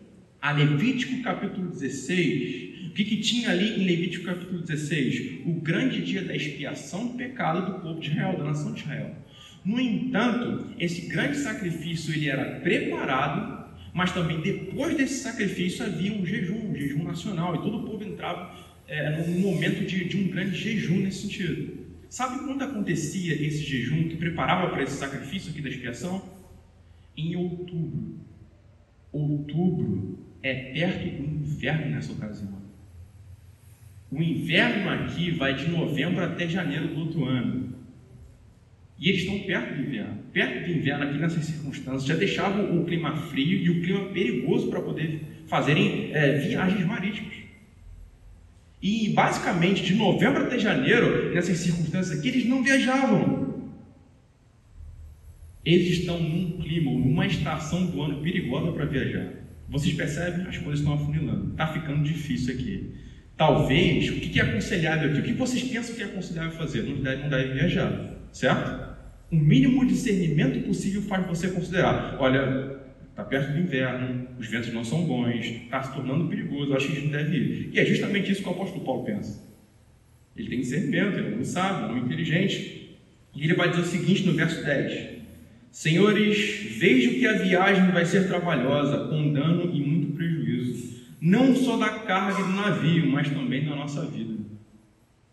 a 0.42 0.51
Levítico 0.51 1.24
capítulo 1.24 1.70
16, 1.70 2.88
o 2.88 2.89
que, 2.92 3.06
que 3.06 3.18
tinha 3.22 3.50
ali 3.50 3.82
em 3.82 3.86
Levítico 3.86 4.25
capítulo 4.25 4.60
16? 4.60 5.46
O 5.46 5.53
grande 5.53 6.01
dia 6.01 6.22
da 6.22 6.36
expiação 6.36 7.08
do 7.08 7.13
pecado 7.13 7.65
do 7.65 7.80
povo 7.80 8.00
de 8.01 8.12
Israel, 8.12 8.38
da 8.38 8.44
nação 8.44 8.74
de 8.74 8.82
Israel. 8.82 9.15
No 9.63 9.80
entanto, 9.80 10.75
esse 10.77 11.08
grande 11.08 11.38
sacrifício 11.38 12.13
ele 12.13 12.27
era 12.27 12.60
preparado, 12.60 13.72
mas 13.94 14.12
também 14.12 14.42
depois 14.42 14.98
desse 14.98 15.24
sacrifício 15.24 15.86
havia 15.86 16.12
um 16.12 16.25
jejum, 16.25 16.72
um 16.72 16.75
jejum 16.75 17.03
nacional, 17.03 17.56
e 17.56 17.60
todo 17.60 17.77
o 17.77 17.84
povo 17.84 18.03
entrava 18.03 18.53
é, 18.86 19.25
num 19.25 19.39
momento 19.39 19.86
de, 19.86 20.03
de 20.03 20.18
um 20.18 20.27
grande 20.27 20.58
jejum 20.58 21.00
nesse 21.00 21.22
sentido. 21.22 21.84
Sabe 22.10 22.46
quando 22.46 22.63
acontecia 22.63 23.34
esse 23.34 23.63
jejum 23.63 24.10
que 24.10 24.18
preparava 24.18 24.70
para 24.72 24.84
esse 24.84 24.98
sacrifício 24.98 25.51
aqui 25.51 25.62
da 25.62 25.70
expiação? 25.70 26.43
Em 27.15 27.36
outubro. 27.36 28.20
Outubro 29.12 30.20
é 30.41 30.53
perto 30.74 31.22
do 31.22 31.24
inverno 31.24 31.91
nessa 31.91 32.12
ocasião. 32.12 32.62
O 34.12 34.22
inverno 34.22 34.89
aqui 34.89 35.32
vai 35.32 35.55
de 35.55 35.70
novembro 35.70 36.24
até 36.24 36.48
janeiro 36.48 36.88
do 36.89 37.00
outro 37.00 37.25
ano. 37.25 37.74
E 39.00 39.10
eles 39.10 39.22
estão 39.22 39.39
perto 39.39 39.75
do 39.75 39.82
inverno. 39.82 40.17
Perto 40.32 40.67
do 40.67 40.77
inverno, 40.77 41.03
aqui 41.05 41.17
nessas 41.17 41.46
circunstâncias, 41.46 42.05
já 42.05 42.15
deixavam 42.15 42.79
o 42.79 42.86
clima 42.86 43.15
frio 43.15 43.58
e 43.58 43.70
o 43.70 43.82
clima 43.82 44.05
perigoso 44.10 44.70
para 44.70 44.82
poder 44.82 45.22
fazerem 45.48 46.12
é, 46.13 46.38
viagens 46.38 46.86
marítimas. 46.86 47.34
E 48.82 49.10
basicamente, 49.10 49.84
de 49.84 49.96
novembro 49.96 50.43
até 50.43 50.60
janeiro, 50.60 51.34
nessas 51.34 51.58
circunstâncias 51.58 52.20
aqui, 52.20 52.27
eles 52.27 52.46
não 52.46 52.63
viajavam. 52.63 53.43
Eles 55.65 56.00
estão 56.00 56.22
num 56.22 56.58
clima, 56.62 56.91
numa 56.91 57.25
estação 57.25 57.86
do 57.86 58.01
ano 58.01 58.22
perigosa 58.22 58.72
para 58.72 58.86
viajar. 58.86 59.29
Vocês 59.70 59.93
percebem? 59.96 60.46
As 60.48 60.58
coisas 60.58 60.79
estão 60.79 60.93
afunilando. 60.93 61.51
Está 61.51 61.67
ficando 61.67 62.03
difícil 62.03 62.53
aqui. 62.53 62.93
Talvez, 63.36 64.10
o 64.10 64.20
que 64.20 64.39
é 64.39 64.43
aconselhável 64.43 65.10
aqui? 65.10 65.20
O 65.20 65.24
que 65.24 65.34
vocês 65.34 65.63
pensam 65.63 65.96
que 65.96 66.03
é 66.03 66.05
aconselhável 66.05 66.51
fazer? 66.51 66.84
Não 66.84 67.01
deve, 67.01 67.24
não 67.24 67.29
deve 67.29 67.53
viajar, 67.53 68.15
certo? 68.32 68.93
O 69.32 69.36
mínimo 69.36 69.86
discernimento 69.88 70.63
possível 70.67 71.01
faz 71.01 71.25
você 71.25 71.50
considerar: 71.50 72.17
olha, 72.20 72.77
está 73.10 73.24
perto 73.24 73.53
do 73.53 73.60
inverno, 73.60 74.27
os 74.38 74.48
ventos 74.48 74.72
não 74.72 74.84
são 74.84 75.05
bons, 75.05 75.46
está 75.46 75.82
se 75.82 75.93
tornando 75.93 76.27
perigoso, 76.27 76.75
acho 76.75 76.88
que 76.88 76.91
a 76.91 76.96
gente 76.96 77.05
não 77.05 77.12
deve 77.12 77.38
ir. 77.38 77.70
E 77.74 77.79
é 77.79 77.86
justamente 77.86 78.32
isso 78.32 78.43
que 78.43 78.50
o 78.50 78.51
apóstolo 78.51 78.86
Paulo 78.86 79.03
pensa. 79.03 79.41
Ele 80.36 80.50
tem 80.50 80.60
discernimento, 80.60 81.17
ele 81.17 81.36
é 81.36 81.38
um 81.38 81.43
sábio, 81.43 81.96
um 81.96 82.05
inteligente. 82.05 83.00
E 83.36 83.43
ele 83.43 83.55
vai 83.55 83.70
dizer 83.70 83.82
o 83.82 83.86
seguinte 83.86 84.24
no 84.27 84.34
verso 84.34 84.63
10: 84.63 85.12
Senhores, 85.74 86.77
vejo 86.77 87.15
que 87.15 87.25
a 87.25 87.34
viagem 87.34 87.89
vai 87.89 88.06
ser 88.06 88.27
trabalhosa, 88.27 89.08
com 89.08 89.34
dano 89.34 89.75
e 89.75 89.82
muito 89.82 90.15
prejuízo, 90.15 91.01
não 91.20 91.56
só 91.56 91.77
da 91.77 91.89
carga 91.89 92.44
do 92.44 92.51
navio, 92.51 93.08
mas 93.08 93.27
também 93.27 93.65
da 93.65 93.75
nossa 93.75 94.06
vida. 94.06 94.36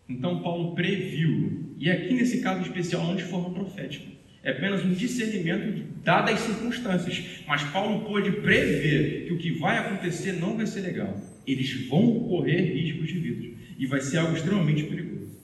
Então 0.09 0.41
Paulo 0.41 0.73
previu, 0.73 1.75
e 1.77 1.91
aqui 1.91 2.15
nesse 2.15 2.41
caso 2.41 2.63
especial 2.63 3.05
não 3.05 3.15
de 3.15 3.21
forma 3.21 3.51
profética, 3.51 4.07
é 4.43 4.49
apenas 4.49 4.83
um 4.83 4.95
discernimento 4.95 5.83
dadas 6.03 6.33
as 6.33 6.39
circunstâncias, 6.39 7.43
mas 7.47 7.61
Paulo 7.65 8.03
pôde 8.03 8.31
prever 8.31 9.27
que 9.27 9.33
o 9.33 9.37
que 9.37 9.51
vai 9.51 9.77
acontecer 9.77 10.31
não 10.33 10.57
vai 10.57 10.65
ser 10.65 10.81
legal. 10.81 11.21
Eles 11.45 11.87
vão 11.87 12.21
correr 12.21 12.61
riscos 12.73 13.09
de 13.09 13.19
vida 13.19 13.57
e 13.77 13.85
vai 13.85 14.01
ser 14.01 14.17
algo 14.17 14.35
extremamente 14.35 14.85
perigoso. 14.85 15.39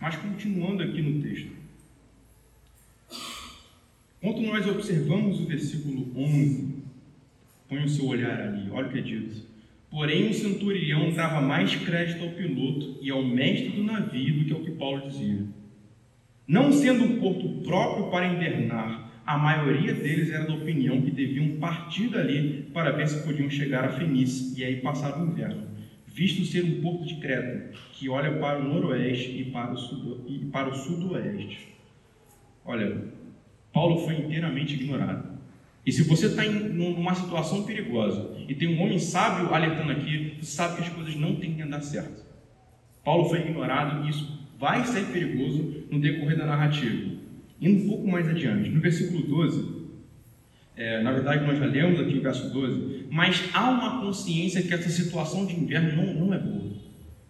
Mas 0.00 0.16
continuando 0.16 0.82
aqui 0.82 1.02
no 1.02 1.20
texto, 1.20 1.55
quando 4.20 4.40
nós 4.42 4.66
observamos 4.66 5.40
o 5.40 5.46
versículo 5.46 6.12
11, 6.16 6.76
põe 7.68 7.84
o 7.84 7.88
seu 7.88 8.06
olhar 8.06 8.40
ali, 8.40 8.70
olha 8.70 8.88
o 8.88 8.90
que 8.90 8.98
é 8.98 9.02
dito. 9.02 9.42
Porém, 9.90 10.28
o 10.28 10.34
centurião 10.34 11.12
dava 11.12 11.40
mais 11.40 11.74
crédito 11.76 12.24
ao 12.24 12.30
piloto 12.30 12.98
e 13.00 13.10
ao 13.10 13.22
mestre 13.22 13.70
do 13.70 13.84
navio 13.84 14.38
do 14.38 14.44
que 14.44 14.52
ao 14.52 14.60
que 14.60 14.72
Paulo 14.72 15.08
dizia. 15.08 15.46
Não 16.46 16.72
sendo 16.72 17.04
um 17.04 17.20
porto 17.20 17.48
próprio 17.62 18.10
para 18.10 18.26
invernar, 18.26 19.06
a 19.26 19.36
maioria 19.36 19.92
deles 19.92 20.30
era 20.30 20.46
da 20.46 20.54
opinião 20.54 21.02
que 21.02 21.10
deviam 21.10 21.58
partir 21.58 22.08
dali 22.08 22.68
para 22.72 22.92
ver 22.92 23.08
se 23.08 23.24
podiam 23.24 23.50
chegar 23.50 23.84
a 23.84 23.88
Fenícia 23.88 24.56
e 24.56 24.64
aí 24.64 24.80
passar 24.80 25.20
o 25.20 25.26
inverno, 25.26 25.66
visto 26.06 26.44
ser 26.44 26.64
um 26.64 26.80
porto 26.80 27.04
de 27.06 27.16
Creta, 27.16 27.72
que 27.92 28.08
olha 28.08 28.38
para 28.38 28.60
o 28.60 28.64
noroeste 28.64 29.40
e 29.40 29.50
para 29.50 29.72
o, 29.72 29.76
sudo, 29.76 30.24
e 30.28 30.38
para 30.46 30.68
o 30.68 30.74
sudoeste. 30.74 31.74
Olha, 32.64 33.02
Paulo 33.76 33.98
foi 34.06 34.14
inteiramente 34.16 34.72
ignorado. 34.72 35.36
E 35.84 35.92
se 35.92 36.02
você 36.04 36.28
está 36.28 36.46
em 36.46 36.80
uma 36.80 37.14
situação 37.14 37.64
perigosa 37.64 38.30
e 38.48 38.54
tem 38.54 38.68
um 38.68 38.80
homem 38.80 38.98
sábio 38.98 39.54
alertando 39.54 39.92
aqui, 39.92 40.38
você 40.40 40.50
sabe 40.50 40.76
que 40.76 40.82
as 40.84 40.88
coisas 40.88 41.14
não 41.14 41.36
têm 41.36 41.52
que 41.52 41.60
andar 41.60 41.82
certo. 41.82 42.24
Paulo 43.04 43.28
foi 43.28 43.40
ignorado 43.40 44.06
e 44.06 44.08
isso 44.08 44.48
vai 44.58 44.82
ser 44.86 45.04
perigoso 45.12 45.84
no 45.90 46.00
decorrer 46.00 46.38
da 46.38 46.46
narrativa. 46.46 47.16
Indo 47.60 47.84
um 47.84 47.88
pouco 47.88 48.08
mais 48.08 48.26
adiante, 48.26 48.70
no 48.70 48.80
versículo 48.80 49.22
12, 49.24 49.76
é, 50.74 51.02
na 51.02 51.12
verdade 51.12 51.44
nós 51.44 51.58
já 51.58 51.66
lemos 51.66 52.00
aqui 52.00 52.16
o 52.16 52.22
verso 52.22 52.50
12, 52.50 53.08
mas 53.10 53.50
há 53.52 53.68
uma 53.68 54.00
consciência 54.00 54.62
que 54.62 54.72
essa 54.72 54.88
situação 54.88 55.44
de 55.44 55.54
inverno 55.54 56.02
não, 56.02 56.14
não 56.14 56.34
é 56.34 56.38
boa. 56.38 56.72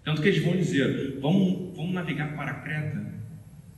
Tanto 0.04 0.22
que 0.22 0.28
eles 0.28 0.44
vão 0.44 0.56
dizer: 0.56 1.18
vamos, 1.20 1.76
vamos 1.76 1.92
navegar 1.92 2.36
para 2.36 2.54
Creta 2.54 3.15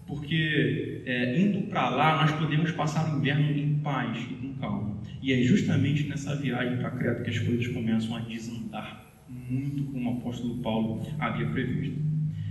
porque 0.08 1.02
é, 1.04 1.38
indo 1.38 1.68
para 1.68 1.90
lá 1.90 2.22
nós 2.22 2.32
podemos 2.32 2.72
passar 2.72 3.14
o 3.14 3.18
inverno 3.18 3.52
em 3.52 3.74
paz 3.80 4.18
e 4.18 4.34
com 4.34 4.54
calma. 4.54 4.98
E 5.22 5.32
é 5.32 5.42
justamente 5.42 6.08
nessa 6.08 6.34
viagem 6.34 6.78
para 6.78 6.90
Creta 6.92 7.22
que 7.22 7.30
as 7.30 7.38
coisas 7.38 7.66
começam 7.68 8.16
a 8.16 8.20
desandar 8.20 9.06
muito 9.28 9.84
como 9.84 10.10
o 10.10 10.18
apóstolo 10.18 10.56
Paulo 10.62 11.06
havia 11.18 11.46
previsto. 11.46 12.00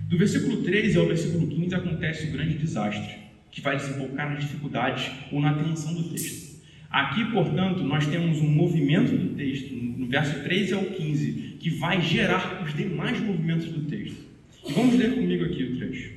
Do 0.08 0.18
versículo 0.18 0.64
13 0.64 0.98
ao 0.98 1.08
versículo 1.08 1.48
15 1.48 1.76
acontece 1.76 2.28
o 2.28 2.32
grande 2.32 2.58
desastre, 2.58 3.16
que 3.52 3.60
vai 3.60 3.76
desembocar 3.76 4.32
nas 4.32 4.44
dificuldades 4.44 5.12
ou 5.32 5.42
na 5.42 5.54
tensão 5.56 5.94
do 5.96 6.10
texto. 6.10 6.62
Aqui, 6.90 7.26
portanto, 7.32 7.84
nós 7.84 8.06
temos 8.08 8.40
um 8.40 8.50
movimento 8.50 9.12
do 9.12 9.36
texto, 9.36 9.74
no 9.74 10.08
verso 10.08 10.42
13 10.44 10.74
ao 10.74 10.84
15, 10.86 11.58
que 11.60 11.72
vai 11.72 12.02
gerar 12.02 12.64
os 12.64 12.74
demais 12.74 13.20
movimentos 13.20 13.68
do 13.68 13.82
texto. 13.82 14.26
E 14.68 14.72
vamos 14.72 14.96
ler 14.96 15.16
comigo 15.16 15.44
aqui 15.44 15.64
o 15.64 15.78
trecho. 15.78 16.17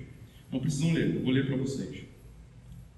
Não 0.53 0.61
precisam 0.61 0.93
ler, 0.93 1.15
eu 1.15 1.23
vou 1.23 1.33
ler 1.33 1.47
para 1.47 1.57
vocês. 1.57 2.05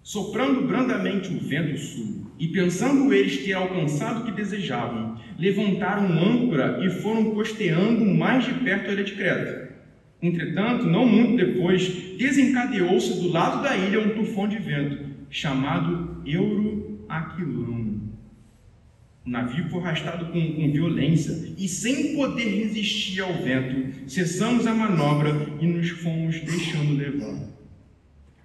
Soprando 0.03 0.67
brandamente 0.67 1.33
o 1.33 1.39
vento 1.39 1.79
sul, 1.79 2.27
e 2.39 2.49
pensando 2.49 3.13
eles 3.13 3.45
ter 3.45 3.53
alcançado 3.53 4.23
o 4.23 4.25
que 4.25 4.33
desejavam, 4.33 5.17
levantaram 5.39 6.07
âncora 6.19 6.85
e 6.85 6.91
foram 6.91 7.31
costeando 7.31 8.05
mais 8.05 8.45
de 8.45 8.55
perto 8.55 8.91
a 8.91 8.93
ilha 8.95 9.05
de 9.05 9.13
Creta. 9.13 9.71
Entretanto, 10.21 10.87
não 10.87 11.07
muito 11.07 11.37
depois, 11.37 11.89
desencadeou-se 12.17 13.21
do 13.21 13.29
lado 13.29 13.63
da 13.63 13.77
ilha 13.77 14.01
um 14.01 14.11
tufão 14.11 14.49
de 14.49 14.57
vento, 14.59 15.05
chamado 15.31 16.23
Euroaquilão. 16.27 17.92
O 19.25 19.31
navio 19.31 19.69
foi 19.69 19.81
arrastado 19.81 20.27
com, 20.27 20.33
com, 20.33 20.73
violência 20.73 21.55
e, 21.57 21.69
sem 21.69 22.17
poder 22.17 22.65
resistir 22.65 23.21
ao 23.21 23.33
vento, 23.35 24.11
cessamos 24.11 24.67
a 24.67 24.75
manobra 24.75 25.31
e 25.61 25.67
nos 25.67 25.91
fomos 25.91 26.41
deixando 26.41 26.97
levar. 26.97 27.39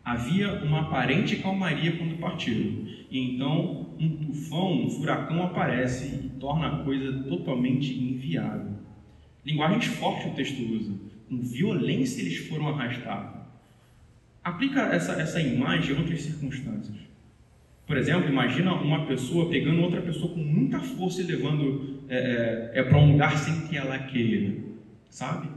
Havia 0.06 0.64
uma 0.64 0.82
aparente 0.82 1.38
calmaria 1.38 1.98
quando 1.98 2.20
partiram, 2.20 2.88
e 3.10 3.20
então 3.20 3.96
um 4.00 4.18
tufão, 4.18 4.86
um 4.86 4.90
furacão 4.92 5.44
aparece 5.44 6.06
e 6.26 6.30
torna 6.40 6.68
a 6.68 6.84
coisa 6.84 7.24
totalmente 7.24 7.92
inviável. 7.92 8.78
Linguagens 9.44 9.86
fortes 9.86 10.32
o 10.32 10.36
texto 10.36 10.62
usa, 10.62 10.94
com 11.28 11.42
violência 11.42 12.22
eles 12.22 12.38
foram 12.48 12.68
arrastados. 12.68 13.42
Aplica 14.44 14.82
essa, 14.82 15.14
essa 15.14 15.42
imagem 15.42 15.96
em 15.96 16.00
outras 16.00 16.22
circunstâncias. 16.22 17.07
Por 17.88 17.96
exemplo, 17.96 18.30
imagina 18.30 18.74
uma 18.74 19.06
pessoa 19.06 19.50
pegando 19.50 19.82
outra 19.82 20.02
pessoa 20.02 20.34
com 20.34 20.42
muita 20.42 20.78
força 20.78 21.22
e 21.22 21.24
levando 21.24 22.02
é, 22.10 22.72
é, 22.74 22.80
é 22.82 22.84
para 22.84 22.98
um 22.98 23.14
lugar 23.14 23.38
sem 23.38 23.66
que 23.68 23.78
ela 23.78 23.98
queira, 23.98 24.56
sabe? 25.10 25.48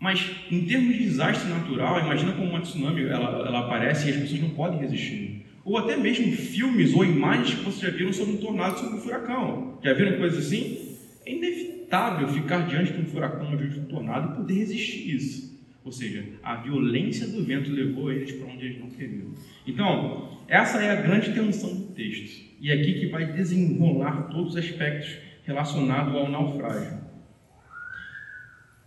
Mas 0.00 0.30
em 0.50 0.64
termos 0.64 0.96
de 0.96 1.04
desastre 1.04 1.50
natural, 1.50 2.00
imagina 2.00 2.32
como 2.32 2.48
uma 2.48 2.60
tsunami 2.60 3.04
ela, 3.04 3.46
ela 3.46 3.60
aparece 3.60 4.08
e 4.08 4.10
as 4.12 4.16
pessoas 4.16 4.40
não 4.40 4.50
podem 4.50 4.80
resistir. 4.80 5.44
Ou 5.62 5.76
até 5.76 5.98
mesmo 5.98 6.32
filmes 6.32 6.94
ou 6.94 7.04
imagens 7.04 7.58
que 7.58 7.64
vocês 7.64 7.92
já 7.92 7.96
viram 7.96 8.12
sobre 8.12 8.34
um 8.34 8.38
tornado, 8.38 8.78
sobre 8.78 8.96
um 8.96 9.00
furacão. 9.00 9.78
Já 9.82 9.92
viram 9.92 10.16
coisas 10.16 10.46
assim? 10.46 10.96
É 11.26 11.32
inevitável 11.32 12.26
ficar 12.28 12.66
diante 12.66 12.92
de 12.92 13.00
um 13.00 13.06
furacão 13.06 13.50
ou 13.50 13.56
de 13.56 13.80
um 13.80 13.84
tornado 13.84 14.32
e 14.32 14.36
poder 14.36 14.54
resistir 14.54 15.14
isso. 15.14 15.54
Ou 15.84 15.92
seja, 15.92 16.24
a 16.42 16.56
violência 16.56 17.26
do 17.26 17.44
vento 17.44 17.70
levou 17.70 18.10
eles 18.10 18.32
para 18.32 18.50
onde 18.50 18.64
eles 18.64 18.80
não 18.80 18.88
queriam. 18.88 19.28
Então, 19.66 20.33
essa 20.48 20.82
é 20.82 20.90
a 20.90 21.02
grande 21.02 21.32
tensão 21.32 21.74
do 21.74 21.86
texto. 21.94 22.44
E 22.60 22.70
é 22.70 22.74
aqui 22.74 22.94
que 23.00 23.06
vai 23.06 23.32
desenrolar 23.32 24.28
todos 24.30 24.54
os 24.54 24.56
aspectos 24.56 25.16
relacionados 25.44 26.14
ao 26.14 26.30
naufrágio. 26.30 26.98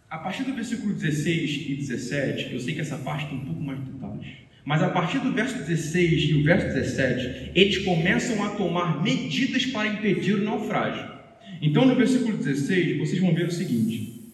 A 0.10 0.17
partir 0.20 0.43
do 0.43 0.54
versículo 0.54 0.93
16 0.93 1.70
e 1.70 1.76
17, 1.76 2.54
eu 2.54 2.60
sei 2.60 2.74
que 2.74 2.82
essa 2.82 2.98
parte 2.98 3.28
tem 3.28 3.38
um 3.38 3.46
pouco 3.46 3.62
mais 3.62 3.84
de 3.84 3.91
detalhes. 3.91 4.28
Mas 4.63 4.84
a 4.84 4.89
partir 4.89 5.20
do 5.20 5.32
verso 5.32 5.58
16 5.60 6.30
e 6.30 6.34
o 6.36 6.43
verso 6.43 6.67
17, 6.67 7.52
eles 7.56 7.78
começam 7.86 8.43
a 8.43 8.50
tomar 8.50 9.02
medidas 9.02 9.65
para 9.67 9.88
impedir 9.88 10.34
o 10.34 10.43
naufrágio. 10.43 11.10
Então, 11.62 11.86
no 11.86 11.96
versículo 11.96 12.38
16, 12.38 12.98
vocês 12.98 13.22
vão 13.22 13.34
ver 13.34 13.48
o 13.48 13.52
seguinte: 13.52 14.32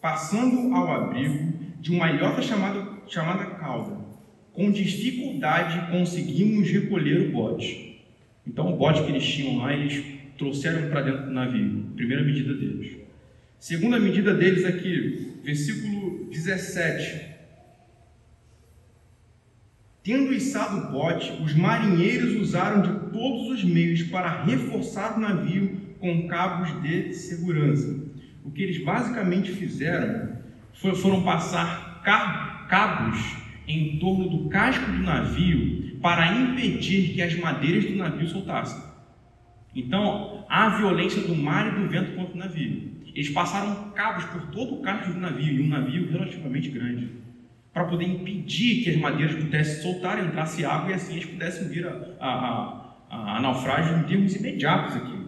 Passando 0.00 0.74
ao 0.74 0.90
abrigo, 0.90 1.52
de 1.80 1.90
uma 1.90 2.10
ilhota 2.10 2.42
chamada, 2.42 2.88
chamada 3.06 3.44
cauda. 3.56 4.01
Com 4.52 4.70
dificuldade 4.70 5.90
conseguimos 5.90 6.70
recolher 6.70 7.28
o 7.28 7.32
bote. 7.32 8.04
Então, 8.46 8.72
o 8.72 8.76
bote 8.76 9.02
que 9.02 9.10
eles 9.10 9.26
tinham 9.26 9.58
lá, 9.58 9.72
eles 9.72 10.04
trouxeram 10.36 10.90
para 10.90 11.02
dentro 11.02 11.26
do 11.26 11.30
navio. 11.30 11.86
Primeira 11.96 12.22
medida 12.22 12.52
deles. 12.52 12.98
Segunda 13.58 13.98
medida 13.98 14.34
deles 14.34 14.64
aqui, 14.64 15.38
versículo 15.42 16.28
17. 16.30 17.32
Tendo 20.02 20.34
içado 20.34 20.88
o 20.88 20.92
bote, 20.92 21.32
os 21.42 21.54
marinheiros 21.54 22.34
usaram 22.34 22.82
de 22.82 23.12
todos 23.12 23.50
os 23.50 23.64
meios 23.64 24.02
para 24.02 24.42
reforçar 24.42 25.16
o 25.16 25.20
navio 25.20 25.80
com 26.00 26.26
cabos 26.26 26.82
de 26.82 27.14
segurança. 27.14 28.04
O 28.44 28.50
que 28.50 28.64
eles 28.64 28.82
basicamente 28.84 29.52
fizeram 29.52 30.36
foram 30.72 31.22
passar 31.22 32.02
cabos 32.02 33.41
em 33.66 33.98
torno 33.98 34.28
do 34.28 34.48
casco 34.48 34.90
do 34.90 34.98
navio 34.98 35.98
para 36.00 36.34
impedir 36.34 37.14
que 37.14 37.22
as 37.22 37.34
madeiras 37.36 37.84
do 37.84 37.96
navio 37.96 38.26
soltassem. 38.28 38.82
Então, 39.74 40.44
há 40.48 40.68
violência 40.70 41.22
do 41.22 41.34
mar 41.34 41.68
e 41.68 41.80
do 41.80 41.88
vento 41.88 42.14
contra 42.14 42.34
o 42.34 42.38
navio. 42.38 42.92
Eles 43.14 43.30
passaram 43.30 43.90
cabos 43.90 44.24
por 44.26 44.46
todo 44.50 44.76
o 44.76 44.82
casco 44.82 45.12
do 45.12 45.20
navio, 45.20 45.54
e 45.54 45.62
um 45.62 45.68
navio 45.68 46.10
relativamente 46.10 46.68
grande, 46.70 47.10
para 47.72 47.84
poder 47.84 48.06
impedir 48.06 48.82
que 48.82 48.90
as 48.90 48.96
madeiras 48.96 49.34
pudessem 49.34 49.82
soltar, 49.82 50.24
entrasse 50.24 50.64
água 50.64 50.90
e 50.90 50.94
assim 50.94 51.14
eles 51.14 51.26
pudessem 51.26 51.68
vir 51.68 51.86
a, 51.86 51.90
a, 52.20 52.96
a, 53.08 53.36
a 53.36 53.40
naufrágio 53.40 53.98
em 53.98 54.02
termos 54.04 54.34
imediatos 54.34 54.96
aqui. 54.96 55.22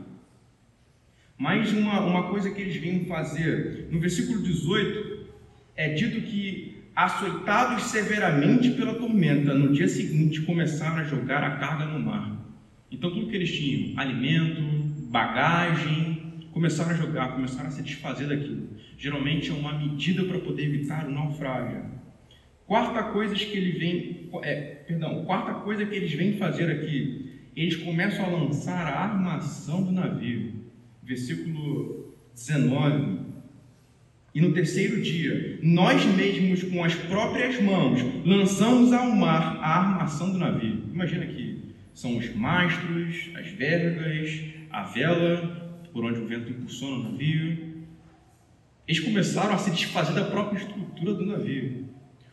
Mas 1.36 1.72
uma, 1.72 2.00
uma 2.00 2.28
coisa 2.28 2.50
que 2.50 2.60
eles 2.60 2.76
vinham 2.76 3.04
fazer, 3.06 3.88
no 3.90 3.98
versículo 3.98 4.42
18, 4.42 5.26
é 5.76 5.88
dito 5.92 6.20
que, 6.22 6.73
açoitados 6.94 7.84
severamente 7.84 8.70
pela 8.70 8.94
tormenta, 8.94 9.52
no 9.54 9.72
dia 9.72 9.88
seguinte 9.88 10.42
começaram 10.42 10.96
a 10.96 11.04
jogar 11.04 11.42
a 11.42 11.56
carga 11.56 11.86
no 11.86 11.98
mar. 11.98 12.36
Então, 12.90 13.10
tudo 13.10 13.26
que 13.26 13.36
eles 13.36 13.52
tinham, 13.52 13.98
alimento, 13.98 14.62
bagagem, 15.10 16.46
começaram 16.52 16.92
a 16.92 16.94
jogar, 16.94 17.34
começaram 17.34 17.68
a 17.68 17.70
se 17.72 17.82
desfazer 17.82 18.28
daquilo. 18.28 18.68
Geralmente 18.96 19.50
é 19.50 19.54
uma 19.54 19.76
medida 19.76 20.22
para 20.24 20.38
poder 20.38 20.66
evitar 20.66 21.06
o 21.06 21.10
naufrágio. 21.10 21.82
Quarta 22.66 23.02
coisa 23.12 23.34
que 23.34 23.56
ele 23.56 23.72
vem, 23.72 24.30
é, 24.42 24.54
perdão, 24.86 25.24
quarta 25.24 25.54
coisa 25.54 25.84
que 25.84 25.94
eles 25.94 26.12
vêm 26.12 26.38
fazer 26.38 26.70
aqui, 26.70 27.48
eles 27.56 27.76
começam 27.76 28.24
a 28.24 28.28
lançar 28.28 28.86
a 28.86 29.00
armação 29.00 29.82
do 29.82 29.92
navio. 29.92 30.64
Versículo 31.02 32.14
19. 32.32 33.23
E 34.34 34.40
no 34.40 34.52
terceiro 34.52 35.00
dia, 35.00 35.60
nós 35.62 36.04
mesmos 36.04 36.64
com 36.64 36.82
as 36.82 36.92
próprias 36.92 37.62
mãos 37.62 38.00
lançamos 38.26 38.92
ao 38.92 39.14
mar 39.14 39.58
a 39.62 39.78
armação 39.78 40.32
do 40.32 40.38
navio. 40.38 40.82
Imagina 40.92 41.22
aqui, 41.22 41.62
são 41.94 42.18
os 42.18 42.34
mastros, 42.34 43.30
as 43.36 43.46
vergas, 43.50 44.40
a 44.72 44.82
vela, 44.82 45.78
por 45.92 46.04
onde 46.04 46.18
o 46.18 46.26
vento 46.26 46.50
impulsiona 46.50 46.96
o 46.96 47.12
navio. 47.12 47.74
Eles 48.88 49.00
começaram 49.00 49.54
a 49.54 49.58
se 49.58 49.70
desfazer 49.70 50.14
da 50.14 50.24
própria 50.24 50.58
estrutura 50.58 51.14
do 51.14 51.24
navio. 51.24 51.84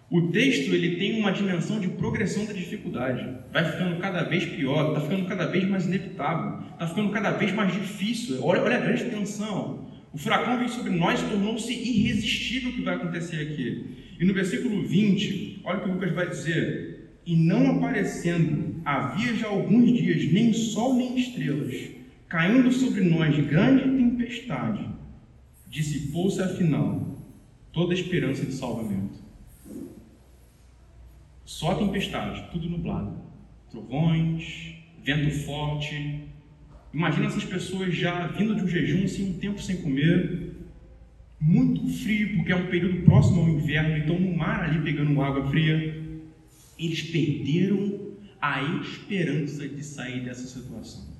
O 0.09 0.29
texto 0.31 0.73
ele 0.73 0.95
tem 0.95 1.19
uma 1.19 1.31
dimensão 1.31 1.79
de 1.79 1.87
progressão 1.87 2.45
da 2.45 2.51
dificuldade. 2.51 3.29
Vai 3.53 3.63
ficando 3.71 3.97
cada 3.97 4.23
vez 4.23 4.43
pior, 4.43 4.89
está 4.89 5.01
ficando 5.01 5.25
cada 5.27 5.45
vez 5.45 5.69
mais 5.69 5.85
inevitável, 5.85 6.63
está 6.73 6.87
ficando 6.87 7.11
cada 7.11 7.29
vez 7.29 7.53
mais 7.53 7.71
difícil. 7.71 8.43
Olha, 8.43 8.63
olha 8.63 8.77
a 8.77 8.81
grande 8.81 9.05
tensão. 9.05 9.90
O 10.13 10.17
furacão 10.17 10.57
veio 10.57 10.69
sobre 10.69 10.91
nós 10.91 11.21
tornou-se 11.21 11.71
irresistível 11.71 12.71
o 12.71 12.73
que 12.73 12.81
vai 12.81 12.95
acontecer 12.95 13.37
aqui. 13.37 14.15
E 14.19 14.25
no 14.25 14.33
versículo 14.33 14.85
20, 14.85 15.61
olha 15.63 15.79
o 15.79 15.83
que 15.83 15.89
Lucas 15.89 16.11
vai 16.11 16.29
dizer: 16.29 16.91
e 17.25 17.35
não 17.35 17.77
aparecendo, 17.77 18.81
havia 18.83 19.33
já 19.35 19.47
alguns 19.47 19.97
dias 19.97 20.31
nem 20.31 20.51
sol 20.53 20.95
nem 20.95 21.17
estrelas, 21.17 21.91
caindo 22.27 22.71
sobre 22.71 23.03
nós 23.03 23.35
grande 23.47 23.83
tempestade, 23.83 24.85
dissipou-se 25.69 26.41
afinal 26.41 27.17
toda 27.71 27.93
a 27.93 27.95
esperança 27.95 28.45
de 28.45 28.53
salvamento. 28.53 29.19
Só 31.45 31.75
tempestade, 31.75 32.49
tudo 32.51 32.69
nublado, 32.69 33.15
trovões, 33.69 34.75
vento 35.03 35.31
forte. 35.45 36.30
Imagina 36.93 37.27
essas 37.27 37.45
pessoas 37.45 37.95
já 37.95 38.27
vindo 38.27 38.55
de 38.55 38.63
um 38.63 38.67
jejum, 38.67 39.05
assim, 39.05 39.31
um 39.31 39.39
tempo 39.39 39.61
sem 39.61 39.77
comer, 39.81 40.51
muito 41.39 41.87
frio, 42.03 42.35
porque 42.35 42.51
é 42.51 42.55
um 42.55 42.67
período 42.67 43.03
próximo 43.03 43.41
ao 43.41 43.49
inverno, 43.49 43.97
então 43.97 44.19
no 44.19 44.35
mar 44.35 44.63
ali 44.63 44.81
pegando 44.83 45.21
água 45.21 45.49
fria 45.49 46.01
eles 46.77 47.03
perderam 47.03 48.15
a 48.41 48.63
esperança 48.81 49.67
de 49.67 49.83
sair 49.83 50.21
dessa 50.25 50.47
situação. 50.47 51.11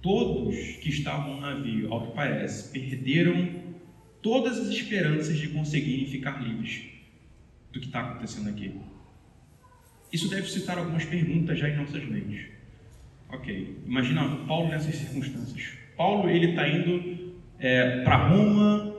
Todos 0.00 0.56
que 0.76 0.88
estavam 0.88 1.34
no 1.34 1.40
navio, 1.42 1.92
ao 1.92 2.08
que 2.08 2.16
parece, 2.16 2.72
perderam 2.72 3.62
todas 4.22 4.58
as 4.58 4.68
esperanças 4.68 5.36
de 5.36 5.48
conseguirem 5.48 6.06
ficar 6.06 6.42
livres 6.42 6.82
do 7.70 7.78
que 7.78 7.86
está 7.86 8.00
acontecendo 8.00 8.48
aqui. 8.48 8.74
Isso 10.10 10.28
deve 10.28 10.48
citar 10.48 10.78
algumas 10.78 11.04
perguntas 11.04 11.58
já 11.58 11.68
em 11.68 11.76
nossas 11.76 12.02
mentes. 12.04 12.46
Ok, 13.32 13.78
imagina 13.86 14.44
Paulo 14.46 14.68
nessas 14.68 14.94
circunstâncias. 14.94 15.72
Paulo 15.96 16.28
ele 16.28 16.50
está 16.50 16.68
indo 16.68 17.32
é, 17.58 18.02
para 18.02 18.28
Roma. 18.28 18.92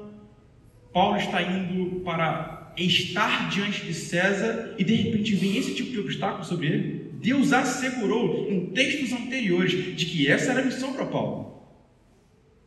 Paulo 0.92 1.18
está 1.18 1.42
indo 1.42 2.00
para 2.02 2.74
estar 2.76 3.50
diante 3.50 3.86
de 3.86 3.94
César 3.94 4.76
e 4.78 4.84
de 4.84 4.96
repente 4.96 5.36
vem 5.36 5.58
esse 5.58 5.76
tipo 5.76 5.92
de 5.92 6.00
obstáculo 6.00 6.44
sobre 6.44 6.68
ele. 6.68 7.12
Deus 7.22 7.54
assegurou 7.54 8.50
em 8.50 8.68
textos 8.68 9.14
anteriores 9.14 9.96
de 9.96 10.06
que 10.06 10.28
essa 10.28 10.52
era 10.52 10.62
a 10.62 10.66
missão 10.66 10.94
para 10.94 11.06
Paulo. 11.06 11.64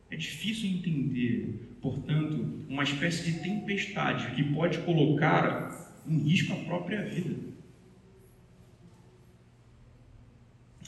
É 0.09 0.15
difícil 0.15 0.69
entender, 0.69 1.77
portanto, 1.81 2.65
uma 2.69 2.83
espécie 2.83 3.29
de 3.29 3.39
tempestade 3.39 4.33
que 4.35 4.43
pode 4.53 4.77
colocar 4.79 6.01
em 6.07 6.17
risco 6.19 6.53
a 6.53 6.57
própria 6.65 7.03
vida. 7.03 7.35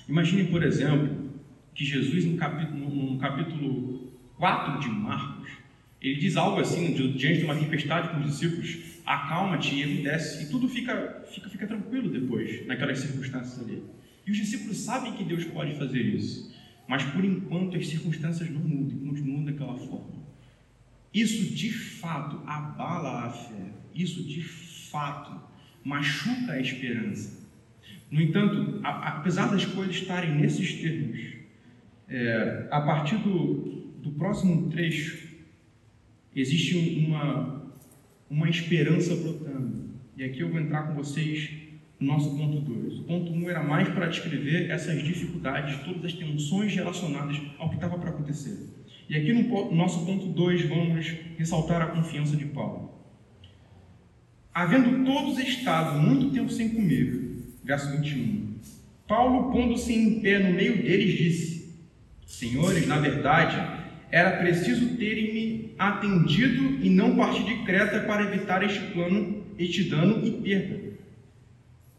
Imagine, 0.09 0.45
por 0.45 0.63
exemplo, 0.63 1.29
que 1.75 1.85
Jesus, 1.85 2.25
no 2.25 2.35
capítulo, 2.35 2.89
no 2.89 3.19
capítulo 3.19 4.11
4 4.37 4.79
de 4.79 4.89
Marcos, 4.89 5.51
ele 6.01 6.19
diz 6.19 6.35
algo 6.35 6.59
assim, 6.59 6.93
diante 7.15 7.37
de 7.37 7.45
uma 7.45 7.55
tempestade 7.55 8.09
com 8.09 8.19
os 8.19 8.25
discípulos: 8.25 9.01
acalma-te 9.05 9.75
e 9.75 9.83
emudece, 9.83 10.45
e 10.45 10.49
tudo 10.49 10.67
fica, 10.67 11.23
fica, 11.31 11.47
fica 11.47 11.67
tranquilo 11.67 12.09
depois, 12.09 12.65
naquelas 12.65 12.97
circunstâncias 12.97 13.59
ali. 13.59 13.83
E 14.25 14.31
os 14.31 14.37
discípulos 14.37 14.77
sabem 14.77 15.13
que 15.13 15.23
Deus 15.23 15.45
pode 15.45 15.75
fazer 15.77 16.01
isso, 16.01 16.55
mas 16.87 17.03
por 17.03 17.23
enquanto 17.23 17.77
as 17.77 17.87
circunstâncias 17.87 18.49
não 18.49 18.61
mudam, 18.61 18.97
continuam 18.97 19.45
daquela 19.45 19.77
forma. 19.77 20.25
Isso 21.13 21.53
de 21.53 21.71
fato 21.71 22.41
abala 22.47 23.25
a 23.25 23.29
fé, 23.29 23.73
isso 23.93 24.23
de 24.23 24.41
fato 24.41 25.39
machuca 25.83 26.53
a 26.53 26.59
esperança. 26.59 27.38
No 28.11 28.21
entanto, 28.21 28.79
a, 28.83 29.17
apesar 29.17 29.51
das 29.51 29.65
coisas 29.65 29.95
estarem 29.95 30.35
nesses 30.35 30.81
termos, 30.81 31.19
é, 32.07 32.67
a 32.71 32.81
partir 32.81 33.17
do, 33.17 33.93
do 34.01 34.11
próximo 34.11 34.69
trecho, 34.69 35.29
existe 36.35 37.05
uma, 37.05 37.71
uma 38.29 38.49
esperança 38.49 39.15
brotando. 39.15 39.89
E 40.17 40.23
aqui 40.23 40.39
eu 40.39 40.49
vou 40.49 40.59
entrar 40.59 40.83
com 40.83 40.95
vocês 40.95 41.51
no 41.99 42.07
nosso 42.07 42.35
ponto 42.35 42.59
2. 42.61 42.99
O 42.99 43.03
ponto 43.03 43.31
1 43.31 43.43
um 43.43 43.49
era 43.49 43.63
mais 43.63 43.87
para 43.89 44.07
descrever 44.07 44.71
essas 44.71 45.03
dificuldades, 45.03 45.83
todas 45.83 46.05
as 46.05 46.13
tensões 46.13 46.73
relacionadas 46.73 47.39
ao 47.57 47.69
que 47.69 47.75
estava 47.75 47.97
para 47.99 48.09
acontecer. 48.09 48.69
E 49.07 49.15
aqui 49.15 49.33
no 49.33 49.75
nosso 49.75 50.05
ponto 50.05 50.27
2 50.27 50.67
vamos 50.67 51.15
ressaltar 51.37 51.81
a 51.81 51.87
confiança 51.87 52.35
de 52.35 52.45
Paulo. 52.45 52.93
Havendo 54.53 55.05
todos 55.05 55.37
estado 55.39 55.99
muito 55.99 56.31
tempo 56.31 56.49
sem 56.49 56.69
comer, 56.69 57.28
verso 57.69 57.91
21, 57.91 58.55
Paulo, 59.07 59.51
pondo-se 59.51 59.93
em 59.93 60.19
pé 60.21 60.39
no 60.39 60.55
meio 60.55 60.81
deles, 60.81 61.15
disse: 61.15 61.75
Senhores, 62.25 62.87
na 62.87 62.97
verdade, 62.97 63.57
era 64.09 64.37
preciso 64.37 64.97
terem-me 64.97 65.75
atendido 65.77 66.83
e 66.83 66.89
não 66.89 67.15
partir 67.15 67.43
de 67.43 67.63
Creta 67.65 67.99
para 67.99 68.23
evitar 68.23 68.63
este 68.63 68.79
plano, 68.91 69.43
este 69.59 69.83
dano 69.83 70.25
e 70.25 70.31
perda. 70.31 70.79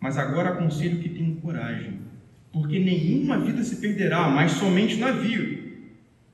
Mas 0.01 0.19
agora 0.19 0.49
aconselho 0.49 0.99
que 0.99 1.09
tenham 1.09 1.37
coragem, 1.37 2.01
porque 2.53 2.81
nenhuma 2.81 3.39
vida 3.39 3.63
se 3.63 3.77
perderá, 3.77 4.29
mas 4.29 4.53
somente 4.53 4.97
o 4.97 4.99
navio. 4.99 5.61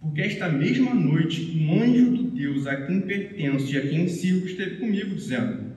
Porque 0.00 0.22
esta 0.22 0.48
mesma 0.48 0.94
noite 0.94 1.58
um 1.58 1.82
anjo 1.82 2.10
do 2.10 2.22
Deus 2.30 2.66
a 2.66 2.86
quem 2.86 3.02
pertenço 3.02 3.70
e 3.70 3.76
a 3.76 3.82
quem 3.82 4.08
sirvo 4.08 4.46
esteve 4.46 4.76
comigo, 4.76 5.14
dizendo: 5.14 5.72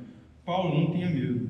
Paulo, 0.46 0.80
não 0.80 0.92
tenha 0.94 1.10
medo. 1.10 1.49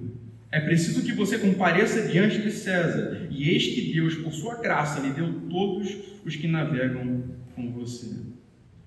É 0.52 0.60
preciso 0.60 1.04
que 1.04 1.12
você 1.12 1.38
compareça 1.38 2.08
diante 2.08 2.42
de 2.42 2.52
César, 2.52 3.28
e 3.30 3.50
eis 3.50 3.68
que 3.68 3.94
Deus, 3.94 4.16
por 4.16 4.34
sua 4.34 4.56
graça, 4.56 5.00
lhe 5.00 5.14
deu 5.14 5.42
todos 5.50 5.96
os 6.26 6.36
que 6.36 6.48
navegam 6.48 7.24
com 7.56 7.72
você 7.72 8.30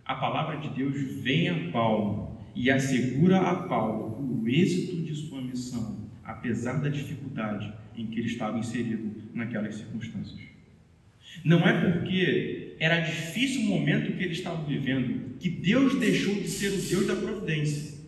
a 0.04 0.14
palavra 0.16 0.58
de 0.58 0.68
Deus 0.68 1.22
vem 1.22 1.48
a 1.48 1.70
Paulo 1.70 2.38
e 2.54 2.70
assegura 2.70 3.38
a 3.38 3.54
Paulo 3.54 4.42
o 4.42 4.48
êxito 4.48 4.96
de 4.96 5.14
sua 5.14 5.40
missão, 5.40 6.10
apesar 6.22 6.74
da 6.80 6.88
dificuldade 6.88 7.72
em 7.96 8.06
que 8.06 8.18
ele 8.18 8.28
estava 8.28 8.58
inserido 8.58 9.10
naquelas 9.32 9.76
circunstâncias. 9.76 10.40
Não 11.44 11.66
é 11.66 11.80
porque 11.80 12.76
era 12.78 13.00
difícil 13.00 13.62
o 13.62 13.64
momento 13.64 14.16
que 14.16 14.22
ele 14.22 14.32
estava 14.32 14.62
vivendo 14.64 15.38
que 15.38 15.48
Deus 15.48 15.98
deixou 15.98 16.34
de 16.34 16.48
ser 16.48 16.68
o 16.68 16.82
Deus 16.82 17.06
da 17.06 17.16
providência. 17.16 18.01